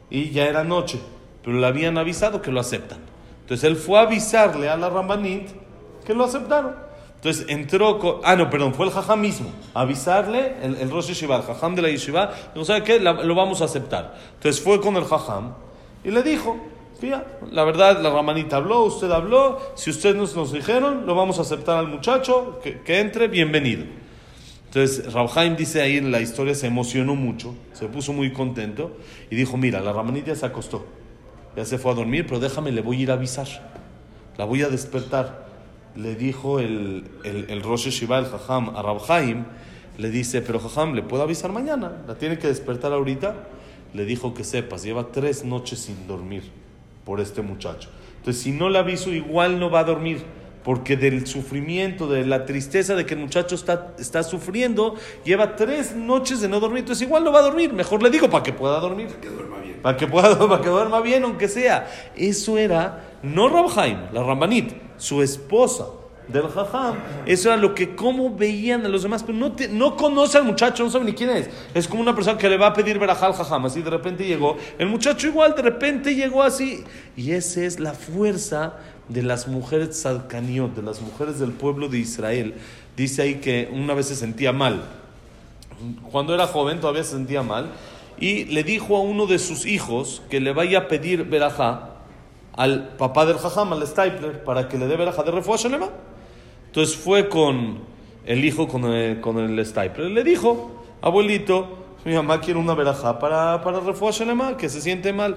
y 0.10 0.32
ya 0.32 0.46
era 0.46 0.64
noche, 0.66 1.00
pero 1.44 1.58
le 1.58 1.66
habían 1.66 1.98
avisado 1.98 2.42
que 2.42 2.52
lo 2.52 2.60
aceptan. 2.60 3.00
Entonces 3.42 3.64
él 3.64 3.78
fue 3.78 4.00
a 4.00 4.02
avisarle 4.04 4.70
a 4.70 4.76
la 4.76 4.90
Rambanit 4.90 5.50
que 6.06 6.14
lo 6.14 6.26
aceptaron. 6.26 6.76
Entonces 7.16 7.46
entró 7.50 8.00
con, 8.00 8.16
ah 8.24 8.36
no, 8.36 8.50
perdón, 8.50 8.74
fue 8.74 8.88
el 8.88 8.92
jajam 8.92 9.22
mismo, 9.22 9.52
a 9.76 9.82
avisarle, 9.82 10.56
el, 10.64 10.76
el 10.78 10.90
Rosh 10.90 11.10
Yeshiva, 11.10 11.36
el 11.38 11.44
jajam 11.44 11.76
de 11.76 11.84
la 11.84 11.90
Yeshiva, 11.90 12.32
no 12.56 12.66
sabe 12.66 12.82
qué, 12.82 13.00
lo 13.00 13.36
vamos 13.36 13.62
a 13.62 13.66
aceptar. 13.66 14.16
Entonces 14.34 14.62
fue 14.62 14.82
con 14.82 14.96
el 14.96 15.06
jajam 15.06 15.54
y 16.04 16.10
le 16.10 16.24
dijo, 16.24 16.58
la 17.10 17.64
verdad, 17.64 18.02
la 18.02 18.12
ramanita 18.12 18.58
habló, 18.58 18.84
usted 18.84 19.10
habló, 19.12 19.60
si 19.76 19.90
ustedes 19.90 20.16
nos, 20.16 20.36
nos 20.36 20.52
dijeron, 20.52 21.06
lo 21.06 21.16
vamos 21.16 21.40
a 21.40 21.42
aceptar 21.42 21.78
al 21.78 21.88
muchacho, 21.88 22.60
que, 22.62 23.00
entre, 23.00 23.28
bienvenido. 23.28 23.86
Entonces, 24.66 25.12
Rabhaim 25.12 25.56
dice 25.56 25.82
ahí 25.82 25.98
en 25.98 26.12
la 26.12 26.22
historia, 26.22 26.54
se 26.54 26.68
emocionó 26.68 27.16
mucho, 27.16 27.56
se 27.74 27.88
puso 27.88 28.14
muy 28.14 28.32
contento 28.32 28.98
y 29.30 29.36
dijo, 29.36 29.58
mira, 29.58 29.82
la 29.82 29.92
ramanita 29.92 30.36
se 30.36 30.46
acostó, 30.46 30.86
ya 31.56 31.66
se 31.66 31.78
fue 31.78 31.92
a 31.92 31.96
dormir, 31.96 32.26
pero 32.28 32.40
déjame, 32.40 32.72
le 32.72 32.82
voy 32.82 32.98
a 32.98 33.02
ir 33.02 33.12
a 33.12 33.16
avisar, 33.16 33.48
la 34.38 34.46
voy 34.46 34.62
a 34.62 34.70
despertar. 34.70 35.50
Le 35.94 36.16
dijo 36.16 36.60
el, 36.60 37.04
el, 37.26 37.48
el 37.50 37.64
Rosh 37.64 37.90
Shiva, 37.90 38.18
el 38.20 38.26
Jajam, 38.26 38.70
a 38.78 38.82
Rabhaim, 38.82 39.44
le 39.98 40.10
dice, 40.10 40.42
pero 40.42 40.60
Jajam, 40.60 40.94
¿le 40.94 41.02
puedo 41.02 41.24
avisar 41.24 41.52
mañana? 41.52 42.04
¿La 42.08 42.16
tiene 42.16 42.38
que 42.38 42.48
despertar 42.48 42.94
ahorita? 42.94 43.36
Le 43.94 44.06
dijo 44.06 44.34
que 44.34 44.46
sepas, 44.46 44.84
lleva 44.84 45.12
tres 45.12 45.44
noches 45.44 45.80
sin 45.80 46.08
dormir 46.08 46.61
por 47.04 47.20
este 47.20 47.42
muchacho. 47.42 47.90
Entonces, 48.18 48.42
si 48.42 48.52
no 48.52 48.70
le 48.70 48.80
aviso, 48.80 49.12
igual 49.12 49.60
no 49.60 49.70
va 49.70 49.80
a 49.80 49.84
dormir 49.84 50.24
porque 50.64 50.96
del 50.96 51.26
sufrimiento, 51.26 52.08
de 52.08 52.26
la 52.26 52.46
tristeza 52.46 52.96
de 52.96 53.06
que 53.06 53.16
el 53.16 53.20
muchacho 53.20 53.56
está, 53.56 53.96
está 53.98 54.24
sufriendo, 54.24 54.96
lleva 55.26 55.56
tres 55.56 55.96
noches 55.96 56.42
de 56.42 56.48
no 56.48 56.60
dormir, 56.60 56.80
entonces 56.80 57.08
igual 57.08 57.24
no 57.24 57.32
va 57.32 57.40
a 57.40 57.44
dormir, 57.44 57.74
mejor 57.74 58.04
le 58.04 58.10
digo 58.10 58.30
para 58.30 58.44
que 58.44 58.54
pueda 58.54 58.80
dormir. 58.80 59.08
Que 59.22 59.30
duerma 59.30 59.58
bien. 59.58 59.80
Para 59.82 59.98
que, 59.98 60.08
pueda, 60.08 60.38
para 60.48 60.62
que 60.62 60.70
duerma 60.70 61.02
bien, 61.02 61.24
aunque 61.24 61.48
sea. 61.48 61.90
Eso 62.16 62.58
era, 62.58 63.18
no 63.24 63.50
Rabhaim, 63.50 64.14
la 64.14 64.22
Rambanit, 64.24 64.74
su 64.98 65.24
esposa 65.24 65.86
del 66.32 66.48
Jajam. 66.50 66.96
Eso 67.26 67.50
era 67.50 67.58
lo 67.58 67.74
que, 67.76 67.96
cómo 67.96 68.36
veían 68.36 68.86
a 68.86 68.90
los 68.90 69.04
demás, 69.04 69.24
pero 69.24 69.38
no, 69.38 69.52
te- 69.52 69.68
no 69.68 69.96
conoce 69.98 70.38
al 70.38 70.46
muchacho, 70.46 70.84
no 70.84 70.90
sabe 70.90 71.06
ni 71.06 71.14
quién 71.14 71.30
es. 71.32 71.50
Es 71.74 71.88
como 71.88 72.02
una 72.02 72.16
persona 72.16 72.38
que 72.38 72.50
le 72.50 72.58
va 72.58 72.68
a 72.68 72.74
pedir 72.74 73.00
verajá 73.00 73.28
al 73.28 73.34
Jajam, 73.34 73.66
así 73.66 73.82
de 73.82 73.90
repente 73.90 74.26
llegó. 74.26 74.58
El 74.78 74.88
muchacho 74.88 75.28
igual, 75.28 75.54
de 75.56 75.62
repente 75.62 76.16
llegó 76.16 76.44
así. 76.44 76.84
Y 77.16 77.32
esa 77.32 77.62
es 77.64 77.80
la 77.80 77.94
fuerza 77.94 78.78
de 79.10 79.24
las 79.24 79.48
mujeres 79.48 80.04
de 80.04 80.82
las 80.84 81.02
mujeres 81.02 81.40
del 81.40 81.52
pueblo 81.52 81.90
de 81.90 82.00
Israel. 82.00 82.56
Dice 82.96 83.22
ahí 83.22 83.36
que 83.36 83.70
una 83.74 83.94
vez 83.94 84.08
se 84.08 84.16
sentía 84.16 84.52
mal. 84.54 84.84
Cuando 86.12 86.34
era 86.34 86.48
joven 86.48 86.80
todavía 86.80 87.04
se 87.04 87.12
sentía 87.12 87.42
mal. 87.44 87.72
Y 88.20 88.46
le 88.46 88.64
dijo 88.64 88.96
a 88.96 89.02
uno 89.02 89.26
de 89.26 89.40
sus 89.40 89.66
hijos 89.66 90.22
que 90.30 90.40
le 90.40 90.54
vaya 90.54 90.80
a 90.80 90.88
pedir 90.88 91.24
verajá 91.24 91.90
al 92.54 92.90
papá 92.98 93.26
del 93.26 93.38
jajam, 93.38 93.74
al 93.74 93.86
Stapler, 93.88 94.44
para 94.44 94.68
que 94.68 94.78
le 94.78 94.86
dé 94.88 94.96
verajá 94.96 95.24
de 95.24 95.32
refuah 95.32 95.58
shalema. 95.58 95.90
Entonces 96.72 96.96
fue 96.96 97.28
con 97.28 97.80
el 98.26 98.46
hijo, 98.46 98.70
con 98.70 98.86
el, 98.86 99.20
con 99.20 99.38
el. 99.40 99.58
Le 99.58 100.24
dijo, 100.24 100.72
abuelito, 101.02 101.68
mi 102.06 102.14
mamá 102.14 102.40
quiere 102.40 102.58
una 102.58 102.74
verajá 102.74 103.20
para, 103.20 103.62
para 103.62 103.82
shalema, 104.12 104.56
que 104.56 104.70
se 104.70 104.80
siente 104.80 105.12
mal. 105.12 105.36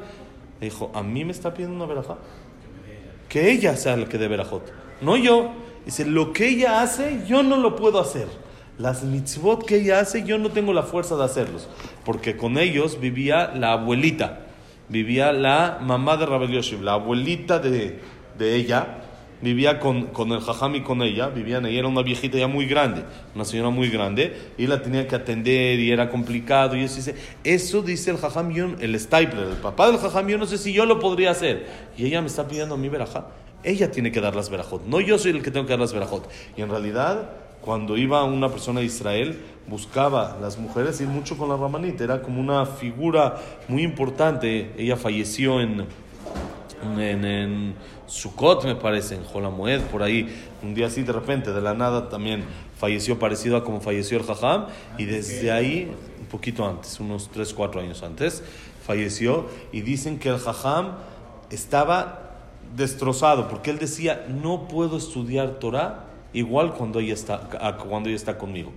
Le 0.60 0.68
dijo, 0.68 0.92
¿a 0.94 1.02
mí 1.02 1.24
me 1.24 1.32
está 1.32 1.52
pidiendo 1.52 1.74
una 1.74 1.86
verajá? 1.86 2.18
Que 3.28 3.50
ella 3.50 3.76
sea 3.76 3.96
la 3.96 4.06
que 4.06 4.16
dé 4.16 4.28
verajot, 4.28 4.62
no 5.00 5.16
yo. 5.16 5.50
Dice, 5.84 6.04
lo 6.04 6.32
que 6.32 6.46
ella 6.46 6.82
hace, 6.82 7.24
yo 7.26 7.42
no 7.42 7.56
lo 7.56 7.74
puedo 7.74 7.98
hacer. 7.98 8.28
Las 8.78 9.02
mitzvot 9.02 9.66
que 9.66 9.78
ella 9.78 9.98
hace, 9.98 10.22
yo 10.22 10.38
no 10.38 10.50
tengo 10.50 10.72
la 10.72 10.84
fuerza 10.84 11.16
de 11.16 11.24
hacerlos. 11.24 11.68
Porque 12.04 12.36
con 12.36 12.58
ellos 12.58 13.00
vivía 13.00 13.48
la 13.48 13.72
abuelita, 13.72 14.46
vivía 14.88 15.32
la 15.32 15.80
mamá 15.82 16.16
de 16.16 16.26
Rabel 16.26 16.52
Yoshiv, 16.52 16.80
la 16.80 16.92
abuelita 16.92 17.58
de, 17.58 17.98
de 18.38 18.54
ella, 18.54 19.03
vivía 19.44 19.78
con, 19.78 20.06
con 20.06 20.32
el 20.32 20.40
jajam 20.40 20.74
y 20.74 20.82
con 20.82 21.02
ella, 21.02 21.28
vivían 21.28 21.66
ella 21.66 21.78
era 21.78 21.88
una 21.88 22.02
viejita 22.02 22.38
ya 22.38 22.48
muy 22.48 22.66
grande, 22.66 23.04
una 23.34 23.44
señora 23.44 23.70
muy 23.70 23.88
grande, 23.88 24.36
y 24.58 24.66
la 24.66 24.82
tenía 24.82 25.06
que 25.06 25.14
atender 25.14 25.78
y 25.78 25.92
era 25.92 26.10
complicado. 26.10 26.74
Y 26.74 26.82
eso 26.82 26.96
dice, 26.96 27.14
eso 27.44 27.82
dice 27.82 28.10
el 28.10 28.16
jajam, 28.16 28.50
el 28.80 28.98
Stapler, 28.98 29.46
el 29.48 29.56
papá 29.56 29.86
del 29.88 29.98
jajam, 29.98 30.26
yo 30.26 30.38
no 30.38 30.46
sé 30.46 30.58
si 30.58 30.72
yo 30.72 30.86
lo 30.86 30.98
podría 30.98 31.30
hacer. 31.30 31.66
Y 31.96 32.06
ella 32.06 32.20
me 32.20 32.26
está 32.26 32.48
pidiendo 32.48 32.74
a 32.74 32.78
mí 32.78 32.88
verajá. 32.88 33.28
Ella 33.62 33.90
tiene 33.90 34.12
que 34.12 34.20
dar 34.20 34.34
las 34.34 34.50
verajot, 34.50 34.84
no 34.86 35.00
yo 35.00 35.18
soy 35.18 35.30
el 35.30 35.42
que 35.42 35.50
tengo 35.50 35.66
que 35.66 35.72
dar 35.72 35.80
las 35.80 35.92
verajot. 35.92 36.28
Y 36.56 36.60
en 36.60 36.68
realidad, 36.68 37.30
cuando 37.62 37.96
iba 37.96 38.22
una 38.24 38.50
persona 38.50 38.80
de 38.80 38.86
Israel, 38.86 39.40
buscaba 39.66 40.36
las 40.40 40.58
mujeres 40.58 41.00
ir 41.00 41.08
mucho 41.08 41.38
con 41.38 41.48
la 41.48 41.56
ramanita, 41.56 42.04
era 42.04 42.20
como 42.20 42.40
una 42.40 42.66
figura 42.66 43.36
muy 43.68 43.82
importante. 43.82 44.72
Ella 44.76 44.96
falleció 44.96 45.62
en, 45.62 45.86
en, 46.98 47.24
en 47.24 47.74
Sukkot, 48.06 48.64
me 48.64 48.74
parece, 48.74 49.14
en 49.14 49.24
Jolamoed, 49.24 49.80
por 49.82 50.02
ahí, 50.02 50.28
un 50.62 50.74
día 50.74 50.86
así 50.86 51.02
de 51.02 51.12
repente, 51.12 51.52
de 51.52 51.60
la 51.60 51.74
nada 51.74 52.08
también 52.08 52.44
falleció 52.76 53.18
parecido 53.18 53.56
a 53.56 53.64
como 53.64 53.80
falleció 53.80 54.18
el 54.18 54.24
Jajam, 54.24 54.66
y 54.98 55.04
desde 55.04 55.50
ahí, 55.50 55.90
un 56.20 56.26
poquito 56.26 56.68
antes, 56.68 57.00
unos 57.00 57.30
3, 57.30 57.52
4 57.54 57.80
años 57.80 58.02
antes, 58.02 58.42
falleció, 58.84 59.46
y 59.72 59.80
dicen 59.80 60.18
que 60.18 60.28
el 60.28 60.38
Jajam 60.38 60.92
estaba 61.50 62.20
destrozado, 62.76 63.48
porque 63.48 63.70
él 63.70 63.78
decía, 63.78 64.26
no 64.28 64.68
puedo 64.68 64.96
estudiar 64.96 65.58
Torah 65.58 66.04
igual 66.32 66.74
cuando 66.74 67.00
ella 67.00 67.14
está, 67.14 67.48
cuando 67.88 68.08
ella 68.08 68.16
está 68.16 68.36
conmigo. 68.36 68.72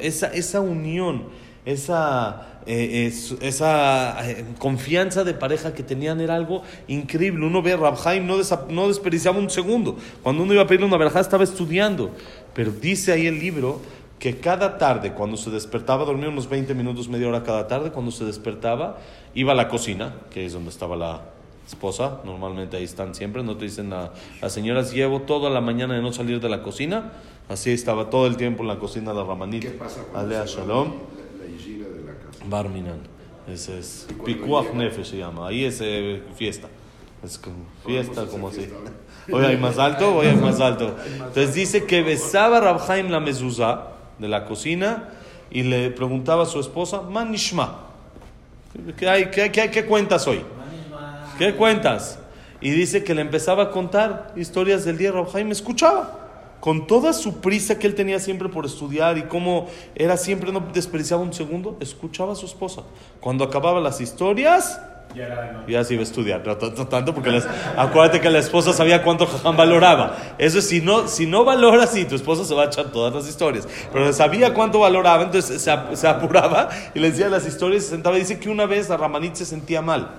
Esa, 0.00 0.26
esa 0.28 0.60
unión, 0.60 1.24
esa, 1.66 2.60
eh, 2.64 3.06
es- 3.06 3.36
esa 3.42 4.28
eh, 4.30 4.44
confianza 4.58 5.22
de 5.24 5.34
pareja 5.34 5.74
que 5.74 5.82
tenían 5.82 6.20
era 6.20 6.34
algo 6.34 6.62
increíble. 6.88 7.44
Uno 7.44 7.60
ve 7.60 7.74
a 7.74 7.76
Rabhaim, 7.76 8.26
no, 8.26 8.36
no 8.70 8.88
desperdiciaba 8.88 9.38
un 9.38 9.50
segundo. 9.50 9.96
Cuando 10.22 10.42
uno 10.44 10.54
iba 10.54 10.62
a 10.62 10.66
pedirle 10.66 10.86
una 10.86 10.96
verajá, 10.96 11.20
estaba 11.20 11.44
estudiando. 11.44 12.10
Pero 12.54 12.70
dice 12.72 13.12
ahí 13.12 13.26
el 13.26 13.38
libro 13.38 13.80
que 14.18 14.38
cada 14.40 14.78
tarde, 14.78 15.12
cuando 15.12 15.36
se 15.36 15.50
despertaba, 15.50 16.04
dormía 16.06 16.30
unos 16.30 16.48
20 16.48 16.72
minutos, 16.74 17.08
media 17.08 17.28
hora 17.28 17.42
cada 17.42 17.66
tarde, 17.68 17.90
cuando 17.90 18.10
se 18.10 18.24
despertaba, 18.24 18.96
iba 19.34 19.52
a 19.52 19.54
la 19.54 19.68
cocina, 19.68 20.14
que 20.30 20.46
es 20.46 20.54
donde 20.54 20.70
estaba 20.70 20.96
la 20.96 21.20
esposa, 21.66 22.20
normalmente 22.24 22.76
ahí 22.78 22.84
están 22.84 23.14
siempre, 23.14 23.42
no 23.42 23.56
te 23.58 23.64
dicen 23.64 23.92
a 23.92 24.12
las 24.40 24.52
señoras, 24.52 24.94
llevo 24.94 25.20
toda 25.22 25.50
la 25.50 25.60
mañana 25.60 25.94
de 25.94 26.00
no 26.00 26.12
salir 26.12 26.40
de 26.40 26.48
la 26.48 26.62
cocina, 26.62 27.12
así 27.50 27.72
estaba 27.72 28.08
todo 28.08 28.26
el 28.26 28.36
tiempo 28.38 28.62
en 28.62 28.68
la 28.68 28.78
cocina 28.78 29.10
de 29.12 29.18
la 29.18 29.24
Ramanit, 29.24 29.62
¿Qué 29.64 29.70
pasa 29.70 30.00
Alea 30.14 30.44
Shalom, 30.46 30.92
la, 30.94 31.44
la 31.44 31.52
yeshiva 31.52 31.88
de 31.88 32.04
la 32.04 32.12
casa? 32.14 32.35
Barminan, 32.48 33.00
ese 33.48 33.78
es, 33.78 34.06
¿Y 34.08 34.14
cuando 34.14 34.24
Pikuach 34.24 34.64
llega? 34.66 34.78
Nefesh 34.78 35.10
se 35.10 35.16
llama, 35.18 35.48
ahí 35.48 35.64
es 35.64 35.80
eh, 35.82 36.22
fiesta, 36.36 36.68
es 37.24 37.38
como 37.38 37.56
fiesta, 37.84 38.26
como 38.26 38.48
así. 38.48 38.60
fiesta 38.60 38.92
Hoy 39.30 39.44
hay 39.44 39.56
más 39.56 39.78
alto, 39.78 40.14
hoy 40.16 40.28
hay 40.28 40.36
más 40.36 40.60
alto. 40.60 40.96
Entonces 41.06 41.54
dice 41.54 41.84
que 41.84 42.02
besaba 42.02 42.58
a 42.58 42.60
Rabhaim 42.60 43.10
la 43.10 43.20
mezuzá 43.20 43.88
de 44.18 44.28
la 44.28 44.44
cocina 44.44 45.10
y 45.50 45.62
le 45.62 45.90
preguntaba 45.90 46.44
a 46.44 46.46
su 46.46 46.60
esposa, 46.60 47.02
Man 47.02 47.30
Nishma, 47.30 47.80
¿qué, 48.96 49.08
hay, 49.08 49.30
qué, 49.30 49.50
qué, 49.50 49.70
qué 49.70 49.84
cuentas 49.84 50.26
hoy? 50.26 50.42
¿Qué 51.38 51.54
cuentas? 51.54 52.18
Y 52.60 52.70
dice 52.70 53.04
que 53.04 53.14
le 53.14 53.20
empezaba 53.20 53.64
a 53.64 53.70
contar 53.70 54.32
historias 54.36 54.84
del 54.84 54.96
día. 54.96 55.12
Rabhaim 55.12 55.50
escuchaba 55.52 56.25
con 56.66 56.88
toda 56.88 57.12
su 57.12 57.40
prisa 57.40 57.78
que 57.78 57.86
él 57.86 57.94
tenía 57.94 58.18
siempre 58.18 58.48
por 58.48 58.66
estudiar 58.66 59.16
y 59.18 59.22
cómo 59.22 59.68
era 59.94 60.16
siempre, 60.16 60.50
no 60.50 60.58
desperdiciaba 60.74 61.22
un 61.22 61.32
segundo, 61.32 61.76
escuchaba 61.78 62.32
a 62.32 62.34
su 62.34 62.44
esposa. 62.44 62.82
Cuando 63.20 63.44
acababa 63.44 63.80
las 63.80 64.00
historias, 64.00 64.80
ya 65.68 65.84
se 65.84 65.94
iba 65.94 66.00
a 66.00 66.02
estudiar, 66.02 66.42
pero 66.42 66.58
tanto, 66.58 67.14
porque 67.14 67.30
las- 67.30 67.46
acuérdate 67.76 68.20
que 68.20 68.28
la 68.30 68.40
esposa 68.40 68.72
sabía 68.72 69.04
cuánto 69.04 69.28
Jajam 69.28 69.56
valoraba. 69.56 70.16
Eso 70.38 70.58
es, 70.58 70.66
si 70.68 70.80
no, 70.80 71.06
si 71.06 71.24
no 71.26 71.44
valora, 71.44 71.86
sí, 71.86 72.04
tu 72.04 72.16
esposa 72.16 72.44
se 72.44 72.52
va 72.52 72.64
a 72.64 72.66
echar 72.66 72.90
todas 72.90 73.14
las 73.14 73.28
historias. 73.28 73.68
Pero 73.92 74.12
sabía 74.12 74.52
cuánto 74.52 74.80
valoraba, 74.80 75.22
entonces 75.22 75.62
se, 75.62 75.70
ap- 75.70 75.94
se 75.94 76.08
apuraba 76.08 76.68
y 76.96 76.98
le 76.98 77.12
decía 77.12 77.28
las 77.28 77.46
historias, 77.46 77.84
se 77.84 77.90
sentaba. 77.90 78.16
Dice 78.16 78.40
que 78.40 78.50
una 78.50 78.66
vez 78.66 78.88
la 78.88 78.96
Ramanit 78.96 79.36
se 79.36 79.44
sentía 79.44 79.82
mal 79.82 80.10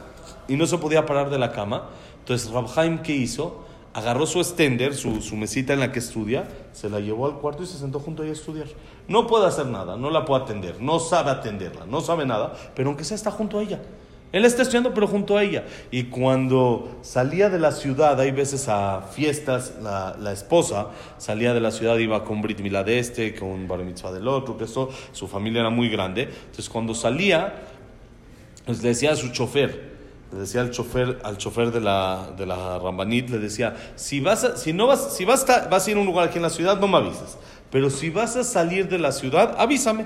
y 0.48 0.56
no 0.56 0.66
se 0.66 0.78
podía 0.78 1.06
parar 1.06 1.30
de 1.30 1.40
la 1.40 1.52
cama. 1.52 1.90
Entonces 2.20 2.50
Rabhaim, 2.50 3.00
¿qué 3.00 3.12
hizo? 3.14 3.67
Agarró 3.94 4.26
su 4.26 4.40
extender, 4.40 4.96
su, 4.96 5.22
su 5.22 5.36
mesita 5.36 5.74
en 5.74 5.80
la 5.80 5.92
que 5.92 6.00
estudia, 6.00 6.48
se 6.72 6.90
la 6.90 7.00
llevó 7.00 7.26
al 7.26 7.40
cuarto 7.40 7.64
y 7.64 7.66
se 7.66 7.78
sentó 7.78 8.00
junto 8.00 8.22
a 8.22 8.26
ella 8.26 8.34
a 8.34 8.38
estudiar. 8.38 8.68
No 9.08 9.26
puede 9.26 9.48
hacer 9.48 9.66
nada, 9.66 9.98
no 9.98 10.10
la 10.10 10.26
puede 10.26 10.44
atender, 10.44 10.82
no 10.82 11.00
sabe 11.00 11.32
atenderla, 11.32 11.86
no 11.86 12.02
sabe 12.02 12.26
nada, 12.26 12.54
pero 12.76 12.90
aunque 12.90 13.04
sea 13.04 13.16
está 13.16 13.32
junto 13.32 13.60
a 13.60 13.64
ella. 13.64 13.82
Él 14.34 14.44
está 14.44 14.62
estudiando, 14.62 14.94
pero 14.94 15.08
junto 15.08 15.38
a 15.38 15.44
ella. 15.44 15.66
Y 15.90 16.04
cuando 16.04 17.00
salía 17.02 17.50
de 17.50 17.60
la 17.60 17.72
ciudad, 17.72 18.20
hay 18.20 18.32
veces 18.32 18.68
a 18.68 19.02
fiestas, 19.02 19.76
la, 19.82 20.18
la 20.20 20.34
esposa 20.34 20.90
salía 21.18 21.54
de 21.54 21.62
la 21.62 21.72
ciudad, 21.72 21.98
iba 21.98 22.24
con 22.26 22.42
Brit 22.42 22.60
Milá 22.60 22.84
de 22.84 23.00
este, 23.00 23.34
con 23.34 23.68
Bar 23.68 23.80
Mitzvah 23.80 24.12
del 24.12 24.28
otro, 24.28 24.58
que 24.58 24.66
eso, 24.66 24.90
su 25.14 25.28
familia 25.28 25.62
era 25.62 25.70
muy 25.70 25.90
grande. 25.90 26.24
Entonces, 26.24 26.70
cuando 26.70 26.94
salía, 26.94 27.64
pues 28.66 28.84
le 28.84 28.90
decía 28.90 29.14
a 29.14 29.16
su 29.16 29.30
chofer, 29.30 29.97
le 30.32 30.40
decía 30.40 30.62
al 30.62 30.72
chofer, 30.72 31.20
al 31.24 31.38
chofer 31.38 31.72
de 31.72 31.80
la, 31.80 32.32
de 32.38 32.46
la 32.46 32.80
Rambanit, 32.80 33.30
le 33.30 33.40
decía, 33.40 33.76
si 33.96 34.20
vas 34.20 34.44
a, 34.44 34.58
si 34.58 34.74
no 34.74 34.88
vas, 34.88 35.16
si 35.16 35.24
vas 35.24 35.46
vas 35.70 35.88
a 35.88 35.92
ir 35.92 35.98
a 35.98 36.00
un 36.00 36.06
lugar 36.06 36.28
aquí 36.28 36.38
en 36.38 36.44
la 36.44 36.50
ciudad, 36.50 36.80
no 36.80 36.88
me 36.88 36.98
avises. 36.98 37.38
Pero 37.72 37.90
si 37.90 38.10
vas 38.10 38.36
a 38.36 38.44
salir 38.44 38.90
de 38.90 39.00
la 39.00 39.12
ciudad, 39.12 39.56
avísame. 39.58 40.06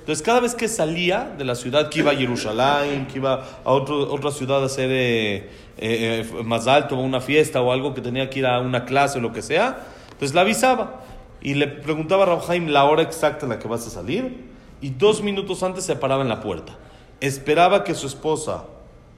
Entonces, 0.00 0.22
cada 0.22 0.40
vez 0.40 0.54
que 0.54 0.68
salía 0.68 1.34
de 1.38 1.44
la 1.44 1.54
ciudad, 1.54 1.88
que 1.88 2.00
iba 2.00 2.12
a 2.12 2.14
Jerusalén, 2.14 3.06
que 3.06 3.18
iba 3.18 3.42
a 3.64 3.72
otro, 3.72 4.12
otra 4.12 4.30
ciudad 4.30 4.62
a 4.62 4.66
hacer 4.66 4.90
eh, 4.90 5.36
eh, 5.36 5.48
eh, 5.78 6.42
más 6.44 6.66
alto, 6.66 6.96
una 6.96 7.22
fiesta 7.22 7.62
o 7.62 7.72
algo 7.72 7.94
que 7.94 8.02
tenía 8.02 8.28
que 8.28 8.40
ir 8.40 8.46
a 8.46 8.60
una 8.60 8.84
clase 8.84 9.18
o 9.18 9.22
lo 9.22 9.32
que 9.32 9.40
sea, 9.40 9.78
entonces 10.12 10.34
la 10.34 10.42
avisaba. 10.42 11.00
Y 11.40 11.54
le 11.54 11.68
preguntaba 11.68 12.24
a 12.24 12.26
Rabhaim 12.26 12.68
la 12.68 12.84
hora 12.84 13.02
exacta 13.02 13.46
en 13.46 13.50
la 13.50 13.58
que 13.58 13.66
vas 13.66 13.86
a 13.86 13.90
salir, 13.90 14.44
y 14.82 14.90
dos 14.90 15.22
minutos 15.22 15.62
antes 15.62 15.84
se 15.84 15.96
paraba 15.96 16.22
en 16.22 16.28
la 16.28 16.40
puerta. 16.40 16.76
Esperaba 17.20 17.82
que 17.82 17.94
su 17.94 18.06
esposa 18.06 18.64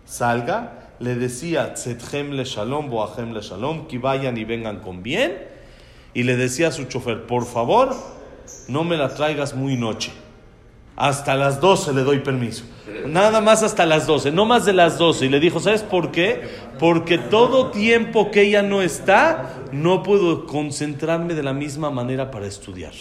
salga, 0.07 0.89
le 0.99 1.15
decía, 1.15 1.75
Tzetchem 1.75 2.31
le 2.31 2.45
shalom, 2.45 2.89
boahem 2.89 3.35
le 3.35 3.43
shalom, 3.43 3.87
que 3.87 3.99
vayan 3.99 4.39
y 4.39 4.45
vengan 4.45 4.81
con 4.81 5.03
bien, 5.03 5.37
y 6.15 6.23
le 6.23 6.37
decía 6.37 6.69
a 6.69 6.73
su 6.73 6.85
chofer, 6.85 7.27
por 7.27 7.45
favor, 7.45 7.95
no 8.69 8.85
me 8.85 8.97
la 8.97 9.15
traigas 9.15 9.55
muy 9.55 9.77
noche. 9.77 10.13
Hasta 10.97 11.35
las 11.35 11.61
12 11.61 11.93
le 11.93 12.03
doy 12.05 12.21
permiso. 12.21 12.65
Nada 13.07 13.43
más 13.43 13.63
hasta 13.63 13.85
las 13.85 14.07
12, 14.07 14.33
no 14.33 14.47
más 14.47 14.65
de 14.65 14.73
las 14.73 14.97
12. 14.97 15.27
Y 15.27 15.29
le 15.29 15.41
dijo, 15.41 15.61
¿sabes 15.61 15.83
por 15.83 16.11
qué? 16.11 16.49
Porque 16.79 17.19
todo 17.19 17.71
tiempo 17.71 18.31
que 18.31 18.43
ella 18.43 18.63
no 18.63 18.81
está, 18.81 19.57
no 19.73 20.03
puedo 20.03 20.47
concentrarme 20.47 21.35
de 21.35 21.43
la 21.43 21.53
misma 21.53 21.91
manera 21.91 22.31
para 22.31 22.47
estudiar. 22.47 22.95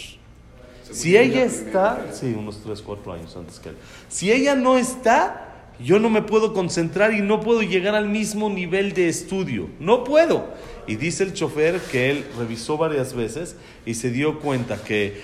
Si 0.90 1.16
ella 1.16 1.42
está, 1.44 2.06
sí, 2.12 2.34
unos 2.38 2.62
3, 2.62 2.82
4 2.82 3.12
años 3.14 3.34
antes 3.34 3.58
que 3.58 3.70
él. 3.70 3.76
Si 4.08 4.30
ella 4.30 4.54
no 4.54 4.76
está, 4.76 5.45
yo 5.78 5.98
no 5.98 6.08
me 6.08 6.22
puedo 6.22 6.52
concentrar 6.52 7.12
y 7.12 7.20
no 7.20 7.40
puedo 7.40 7.62
llegar 7.62 7.94
al 7.94 8.08
mismo 8.08 8.48
nivel 8.48 8.94
de 8.94 9.08
estudio. 9.08 9.68
No 9.78 10.04
puedo. 10.04 10.46
Y 10.86 10.96
dice 10.96 11.24
el 11.24 11.34
chofer 11.34 11.80
que 11.80 12.10
él 12.10 12.24
revisó 12.38 12.78
varias 12.78 13.14
veces 13.14 13.56
y 13.84 13.94
se 13.94 14.10
dio 14.10 14.40
cuenta 14.40 14.76
que 14.76 15.20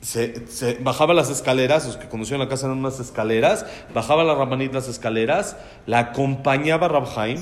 se, 0.00 0.78
bajaba 0.80 1.12
las 1.12 1.30
escaleras, 1.30 1.86
los 1.86 1.96
que 1.96 2.08
conocían 2.08 2.40
la 2.40 2.48
casa 2.48 2.66
eran 2.66 2.78
unas 2.78 3.00
escaleras, 3.00 3.66
bajaba 3.94 4.24
la 4.24 4.34
Rabanit 4.34 4.72
las 4.72 4.88
escaleras, 4.88 5.56
la 5.86 5.98
acompañaba 5.98 6.88
Rabhaim, 6.88 7.38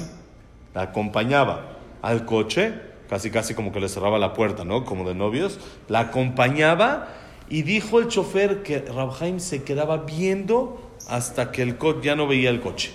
la 0.74 0.82
acompañaba 0.82 1.76
al 2.02 2.24
coche, 2.24 2.74
casi 3.08 3.30
casi 3.30 3.54
como 3.54 3.72
que 3.72 3.80
le 3.80 3.88
cerraba 3.88 4.18
la 4.18 4.32
puerta, 4.32 4.64
¿no? 4.64 4.84
Como 4.84 5.06
de 5.08 5.14
novios, 5.14 5.60
la 5.88 6.00
acompañaba 6.00 7.08
y 7.48 7.62
dijo 7.62 7.98
el 7.98 8.08
chofer 8.08 8.62
que 8.62 8.80
Rabhaim 8.80 9.38
se 9.38 9.62
quedaba 9.62 9.98
viendo 9.98 10.87
hasta 11.08 11.50
que 11.50 11.62
el 11.62 11.76
coche 11.76 12.00
ya 12.04 12.16
no 12.16 12.26
veía 12.26 12.50
el 12.50 12.60
coche, 12.60 12.92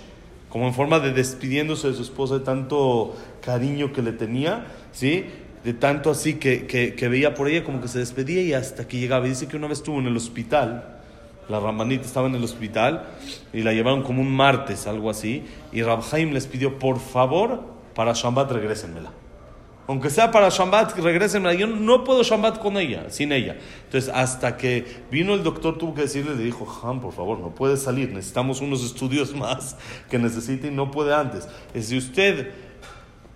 como 0.49 0.67
en 0.67 0.73
forma 0.73 0.99
de 0.99 1.11
despidiéndose 1.11 1.89
de 1.89 1.95
su 1.95 2.03
esposa 2.03 2.35
de 2.35 2.45
tanto 2.45 3.15
cariño 3.41 3.91
que 3.91 4.01
le 4.01 4.11
tenía, 4.11 4.67
¿sí? 4.91 5.25
de 5.63 5.73
tanto 5.73 6.11
así 6.11 6.35
que, 6.35 6.67
que, 6.67 7.07
veía 7.07 7.33
por 7.33 7.47
ella 7.47 7.63
como 7.63 7.81
que 7.81 7.87
se 7.87 7.99
despedía 7.99 8.41
y 8.41 8.53
hasta 8.53 8.87
que 8.87 8.99
llegaba. 8.99 9.25
Y 9.25 9.29
dice 9.29 9.47
que 9.47 9.55
una 9.55 9.67
vez 9.67 9.79
estuvo 9.79 9.99
en 9.99 10.07
el 10.07 10.17
hospital, 10.17 10.99
la 11.49 11.59
Ramanita 11.59 12.05
estaba 12.05 12.27
en 12.27 12.35
el 12.35 12.43
hospital 12.43 13.07
y 13.53 13.63
la 13.63 13.73
llevaron 13.73 14.03
como 14.03 14.21
un 14.21 14.33
martes, 14.33 14.87
algo 14.87 15.09
así, 15.09 15.43
y 15.71 15.81
Rabhaim 15.81 16.31
les 16.33 16.47
pidió, 16.47 16.79
por 16.79 16.99
favor, 16.99 17.61
para 17.95 18.13
Shambat 18.13 18.51
regrésenmela. 18.51 19.22
Aunque 19.87 20.09
sea 20.09 20.31
para 20.31 20.47
Shambat, 20.49 20.97
regrésenmela. 20.97 21.53
Yo 21.53 21.67
no 21.67 22.03
puedo 22.03 22.23
Shambat 22.23 22.59
con 22.59 22.77
ella, 22.77 23.09
sin 23.09 23.31
ella. 23.33 23.57
Entonces, 23.85 24.09
hasta 24.13 24.55
que 24.55 25.03
vino 25.11 25.33
el 25.33 25.43
doctor, 25.43 25.77
tuvo 25.77 25.93
que 25.93 26.01
decirle, 26.01 26.35
le 26.35 26.43
dijo, 26.43 26.65
Han, 26.83 27.01
por 27.01 27.11
favor, 27.11 27.39
no 27.39 27.53
puede 27.53 27.75
salir, 27.75 28.09
necesitamos 28.09 28.61
unos 28.61 28.83
estudios 28.83 29.35
más 29.35 29.75
que 30.09 30.17
necesite 30.17 30.67
y 30.67 30.71
no 30.71 30.89
puede 30.89 31.13
antes. 31.13 31.49
Si 31.77 31.97
usted 31.97 32.51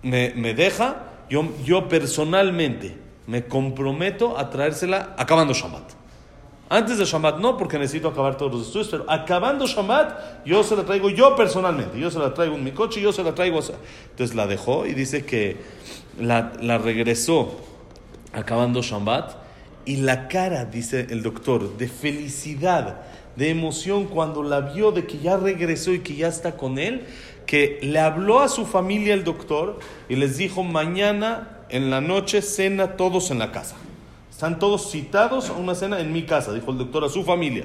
me, 0.02 0.34
me 0.36 0.54
deja, 0.54 1.04
yo, 1.30 1.50
yo 1.66 1.90
personalmente 1.90 2.96
me 3.26 3.46
comprometo 3.46 4.38
a 4.38 4.50
traérsela 4.50 5.16
acabando 5.18 5.54
Shabbat. 5.54 5.97
Antes 6.70 6.98
de 6.98 7.06
Shabbat 7.06 7.40
no, 7.40 7.56
porque 7.56 7.80
necesito 7.80 8.10
acabar 8.10 8.36
todos 8.36 8.52
los 8.52 8.68
estudios, 8.68 8.90
pero 8.90 9.06
acabando 9.08 9.66
Shabbat, 9.66 10.46
yo 10.46 10.64
se 10.64 10.76
la 10.76 10.84
traigo 10.84 11.10
yo 11.10 11.36
personalmente. 11.36 11.98
Yo 11.98 12.12
se 12.12 12.20
la 12.20 12.34
traigo 12.34 12.56
en 12.56 12.64
mi 12.64 12.72
coche 12.72 13.00
yo 13.00 13.14
se 13.14 13.24
la 13.24 13.34
traigo. 13.34 13.60
Entonces 13.60 14.36
la 14.36 14.48
dejó 14.48 14.86
y 14.86 14.94
dice 14.94 15.26
que 15.26 15.58
la, 16.20 16.78
regresó 16.78 17.56
acabando 18.34 18.82
Shabbat 18.82 19.36
y 19.86 19.98
la 19.98 20.28
cara, 20.28 20.66
dice 20.66 21.08
el 21.10 21.24
doctor, 21.24 21.78
de 21.78 21.88
felicidad, 21.88 23.02
de 23.38 23.50
emoción 23.50 24.06
cuando 24.06 24.44
la 24.44 24.60
vio 24.60 24.92
de 24.92 25.06
que 25.06 25.20
ya 25.20 25.38
regresó 25.38 25.94
y 25.94 26.00
que 26.00 26.16
ya 26.16 26.28
está 26.28 26.58
con 26.58 26.80
él, 26.80 27.06
que 27.46 27.80
le 27.82 28.00
habló 28.00 28.42
a 28.42 28.50
su 28.50 28.66
familia 28.66 29.14
el 29.14 29.24
doctor 29.24 29.80
y 30.10 30.18
les 30.18 30.38
dijo, 30.38 30.64
mañana 30.64 31.64
en 31.70 31.90
la 31.90 32.02
noche 32.02 32.42
cena 32.42 32.98
todos 32.98 33.32
en 33.32 33.40
la 33.40 33.54
casa. 33.54 33.78
Están 34.38 34.60
todos 34.60 34.92
citados 34.92 35.50
a 35.50 35.54
una 35.54 35.74
cena 35.74 36.00
en 36.00 36.14
mi 36.14 36.22
casa, 36.22 36.54
dijo 36.54 36.70
el 36.70 36.78
doctor 36.78 37.04
a 37.04 37.10
su 37.10 37.24
familia. 37.24 37.64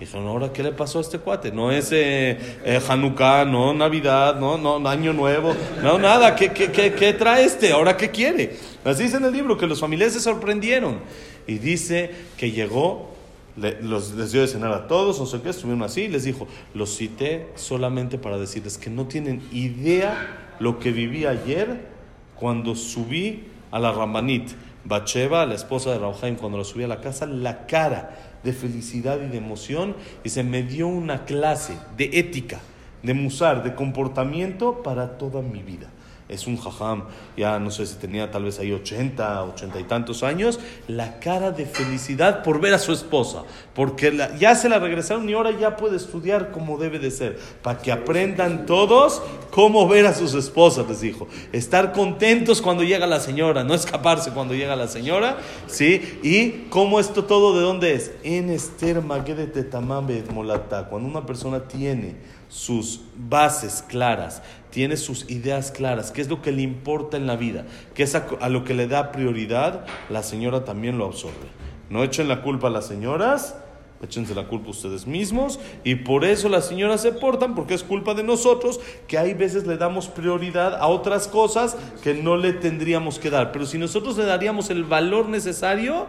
Dijeron, 0.00 0.26
ahora, 0.26 0.50
¿qué 0.50 0.62
le 0.62 0.72
pasó 0.72 1.00
a 1.00 1.02
este 1.02 1.18
cuate? 1.18 1.52
No 1.52 1.70
es 1.70 1.92
eh, 1.92 2.38
eh, 2.64 2.80
Hanukkah, 2.88 3.44
no 3.44 3.74
Navidad, 3.74 4.40
no, 4.40 4.56
no 4.56 4.88
Año 4.88 5.12
Nuevo, 5.12 5.54
no 5.82 5.98
nada. 5.98 6.34
¿Qué, 6.34 6.50
qué, 6.50 6.72
qué, 6.72 6.94
qué 6.94 7.12
trae 7.12 7.44
este? 7.44 7.72
¿Ahora 7.72 7.94
qué 7.94 8.10
quiere? 8.10 8.56
Así 8.86 9.02
dice 9.02 9.18
en 9.18 9.26
el 9.26 9.34
libro, 9.34 9.58
que 9.58 9.66
los 9.66 9.80
familiares 9.80 10.14
se 10.14 10.20
sorprendieron. 10.20 11.00
Y 11.46 11.58
dice 11.58 12.10
que 12.38 12.52
llegó 12.52 13.10
le, 13.56 13.82
los, 13.82 14.14
les 14.14 14.32
dio 14.32 14.40
de 14.40 14.48
cenar 14.48 14.72
a 14.72 14.86
todos, 14.86 15.20
no 15.20 15.26
sé 15.26 15.42
qué, 15.42 15.50
estuvieron 15.50 15.82
así, 15.82 16.04
y 16.04 16.08
les 16.08 16.24
dijo, 16.24 16.48
los 16.72 16.96
cité 16.96 17.48
solamente 17.54 18.16
para 18.16 18.38
decirles 18.38 18.78
que 18.78 18.88
no 18.88 19.04
tienen 19.04 19.46
idea 19.52 20.54
lo 20.58 20.78
que 20.78 20.90
viví 20.90 21.26
ayer 21.26 21.86
cuando 22.34 22.74
subí 22.76 23.44
a 23.70 23.78
la 23.78 23.92
Ramanit, 23.92 24.52
Bacheva, 24.88 25.46
la 25.46 25.54
esposa 25.54 25.92
de 25.92 25.98
Rauhaim, 25.98 26.36
cuando 26.36 26.58
la 26.58 26.64
subí 26.64 26.82
a 26.82 26.88
la 26.88 27.00
casa, 27.00 27.26
la 27.26 27.66
cara 27.66 28.38
de 28.42 28.52
felicidad 28.52 29.20
y 29.20 29.28
de 29.28 29.36
emoción, 29.36 29.94
y 30.24 30.30
se 30.30 30.42
me 30.42 30.62
dio 30.62 30.88
una 30.88 31.24
clase 31.24 31.74
de 31.96 32.10
ética, 32.14 32.60
de 33.02 33.14
musar, 33.14 33.62
de 33.62 33.74
comportamiento 33.74 34.82
para 34.82 35.18
toda 35.18 35.42
mi 35.42 35.62
vida 35.62 35.88
es 36.28 36.46
un 36.46 36.56
jajam, 36.56 37.04
ya 37.36 37.58
no 37.58 37.70
sé 37.70 37.86
si 37.86 37.96
tenía 37.96 38.30
tal 38.30 38.44
vez 38.44 38.58
ahí 38.58 38.72
80, 38.72 39.44
80 39.44 39.80
y 39.80 39.84
tantos 39.84 40.22
años, 40.22 40.60
la 40.86 41.18
cara 41.20 41.50
de 41.50 41.66
felicidad 41.66 42.42
por 42.42 42.60
ver 42.60 42.74
a 42.74 42.78
su 42.78 42.92
esposa, 42.92 43.44
porque 43.74 44.12
la, 44.12 44.36
ya 44.36 44.54
se 44.54 44.68
la 44.68 44.78
regresaron 44.78 45.28
y 45.28 45.32
ahora 45.32 45.50
ya 45.52 45.76
puede 45.76 45.96
estudiar 45.96 46.50
como 46.50 46.78
debe 46.78 46.98
de 46.98 47.10
ser, 47.10 47.38
para 47.62 47.80
que 47.80 47.92
aprendan 47.92 48.66
todos 48.66 49.22
cómo 49.50 49.88
ver 49.88 50.06
a 50.06 50.14
sus 50.14 50.34
esposas, 50.34 50.86
les 50.88 51.00
dijo. 51.00 51.28
Estar 51.52 51.92
contentos 51.92 52.60
cuando 52.60 52.82
llega 52.82 53.06
la 53.06 53.20
señora, 53.20 53.64
no 53.64 53.74
escaparse 53.74 54.30
cuando 54.32 54.54
llega 54.54 54.76
la 54.76 54.88
señora, 54.88 55.38
¿sí? 55.66 56.20
Y 56.22 56.68
cómo 56.68 57.00
esto 57.00 57.24
todo 57.24 57.56
de 57.56 57.62
dónde 57.62 57.94
es? 57.94 58.12
En 58.22 58.50
Esther 58.50 59.02
Magede 59.02 59.46
Tamambe 59.64 60.24
Molata, 60.32 60.88
cuando 60.88 61.08
una 61.08 61.26
persona 61.26 61.66
tiene 61.66 62.16
sus 62.48 63.00
bases 63.16 63.84
claras, 63.86 64.42
tiene 64.70 64.96
sus 64.96 65.30
ideas 65.30 65.70
claras, 65.70 66.10
qué 66.10 66.20
es 66.20 66.28
lo 66.28 66.42
que 66.42 66.52
le 66.52 66.62
importa 66.62 67.16
en 67.16 67.26
la 67.26 67.36
vida, 67.36 67.64
qué 67.94 68.02
es 68.02 68.14
a, 68.14 68.26
a, 68.40 68.48
lo 68.48 68.64
que 68.64 68.74
le 68.74 68.86
da 68.86 69.12
prioridad, 69.12 69.86
la 70.10 70.22
señora 70.22 70.64
también 70.64 70.98
lo 70.98 71.06
absorbe. 71.06 71.48
No 71.90 72.04
echen 72.04 72.28
la 72.28 72.42
culpa 72.42 72.68
a 72.68 72.70
las 72.70 72.86
señoras, 72.86 73.56
échense 74.02 74.34
la 74.34 74.46
culpa 74.46 74.70
ustedes 74.70 75.06
mismos 75.06 75.58
y 75.84 75.96
por 75.96 76.24
eso 76.24 76.48
las 76.48 76.66
señoras 76.66 77.02
se 77.02 77.12
portan, 77.12 77.54
porque 77.54 77.74
es 77.74 77.82
culpa 77.82 78.14
de 78.14 78.22
nosotros 78.22 78.80
que 79.06 79.18
hay 79.18 79.34
veces 79.34 79.66
le 79.66 79.76
damos 79.76 80.08
prioridad 80.08 80.76
a 80.76 80.86
otras 80.86 81.28
cosas 81.28 81.76
que 82.02 82.14
no 82.14 82.36
le 82.36 82.52
tendríamos 82.52 83.18
que 83.18 83.30
dar. 83.30 83.52
Pero 83.52 83.66
si 83.66 83.78
nosotros 83.78 84.16
le 84.16 84.24
daríamos 84.24 84.70
el 84.70 84.84
valor 84.84 85.28
necesario, 85.28 86.06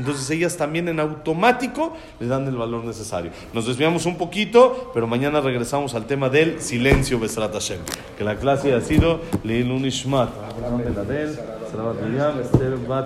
entonces 0.00 0.30
ellas 0.30 0.56
también 0.56 0.88
en 0.88 0.98
automático 0.98 1.92
le 2.18 2.26
dan 2.26 2.48
el 2.48 2.56
valor 2.56 2.84
necesario. 2.84 3.32
Nos 3.52 3.66
desviamos 3.66 4.06
un 4.06 4.16
poquito, 4.16 4.90
pero 4.94 5.06
mañana 5.06 5.42
regresamos 5.42 5.94
al 5.94 6.06
tema 6.06 6.30
del 6.30 6.58
silencio 6.62 7.20
Besrat 7.20 7.52
Hashem. 7.52 7.80
Que 8.16 8.24
la 8.24 8.36
clase 8.36 8.74
ha 8.74 8.80
sido 8.80 9.20
Leilun 9.44 9.84
Ishmat, 9.84 10.30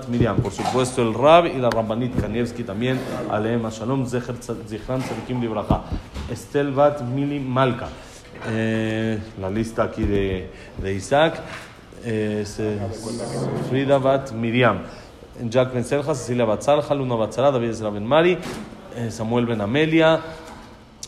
Miriam. 0.09 0.37
Por 0.37 0.53
supuesto 0.53 1.03
el 1.03 1.15
Rab 1.15 1.47
y 1.47 1.59
la 1.59 1.69
Rambanit 1.69 2.21
Kanievski 2.21 2.63
también. 2.63 3.01
Aleem 3.29 3.69
Shalom, 3.71 4.07
Zichran 4.07 4.39
Tzadikim 4.39 5.41
Libraja. 5.41 5.83
Esther 6.31 6.71
Bat 6.71 7.03
Mili 7.03 7.41
Malka. 7.41 7.89
Eh, 8.47 9.19
la 9.41 9.51
lista 9.51 9.83
aquí 9.83 10.05
de, 10.05 10.49
de 10.81 10.95
Isaac. 10.95 11.41
Eh, 12.05 12.45
Frida 13.69 13.99
Bat 13.99 14.31
Miriam. 14.31 14.79
Jack 15.43 15.73
Ben 15.73 15.85
Selja, 15.85 16.15
Cecilia 16.15 16.45
Batzalja, 16.45 16.95
Luna 16.95 17.17
Batzara, 17.17 17.51
David 17.51 17.71
Ezra 17.71 17.91
Ben 17.91 18.07
Mari, 18.07 18.39
Samuel 19.11 19.47
Ben 19.47 19.61
Amelia, 19.61 20.21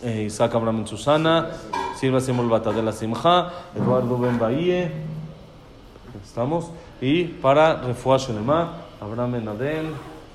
Isaac 0.03 0.55
Abraham 0.55 0.79
Ben 0.79 0.87
Susana, 0.87 1.51
Silva 1.97 2.21
Simol 2.21 2.49
Batadela 2.49 2.93
Simja, 2.93 3.53
Eduardo 3.75 4.19
Ben 4.19 4.39
Bahie, 4.39 4.91
estamos, 6.25 6.71
y 7.01 7.25
para 7.25 7.77
Refuah 7.77 8.19
Shelema, 8.19 8.73
Abraham 9.01 9.33
Ben 9.33 9.49
Adel, 9.49 9.87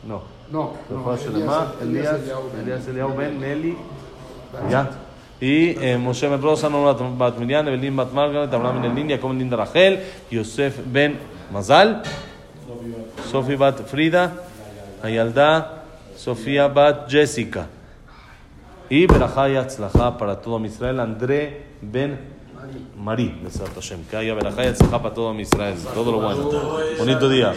no, 0.08 0.22
no, 0.52 0.74
Refuah 0.90 1.18
Shelema, 1.18 1.74
Elías, 1.82 2.20
Elías 2.62 2.88
Eliau 2.88 3.14
Ben. 3.16 3.40
Nelly, 3.40 3.78
ya. 4.70 4.90
Y 5.40 5.76
eh, 5.82 5.98
Moshe 5.98 6.28
Ben 6.28 6.42
Rosa, 6.42 6.70
Nora 6.70 6.94
Bat 6.94 7.38
Miriam, 7.40 7.68
Evelyn 7.68 7.96
Bat 7.96 8.14
Margaret, 8.14 8.54
Abraham 8.54 8.82
Ben 8.82 8.92
Elin, 8.92 9.10
Jacob 9.10 9.30
Ben 9.30 9.40
Linda 9.40 9.58
Rachel, 9.58 10.00
Yosef 10.30 10.80
Ben 10.86 11.18
Mazal, 11.52 12.04
Sofía 13.30 13.58
Bat 13.58 13.86
Frida, 13.86 14.34
Ayalda, 15.02 15.84
Sofía 16.16 16.68
Bat 16.68 17.10
Jessica. 17.10 17.68
Y 18.90 19.08
Berajá 19.08 19.50
y 19.50 19.56
para 20.18 20.42
todo 20.42 20.64
Israel, 20.66 21.00
André 21.00 21.66
Ben 21.82 22.20
Mari, 22.98 23.42
que 24.10 24.18
haya 24.18 24.34
Berajá 24.34 24.66
y 24.66 24.68
para 25.02 25.14
todo 25.14 25.34
Israel, 25.40 25.76
todo 25.94 26.12
lo 26.12 26.20
bueno. 26.20 26.52
Bonito 27.00 27.30
día. 27.30 27.54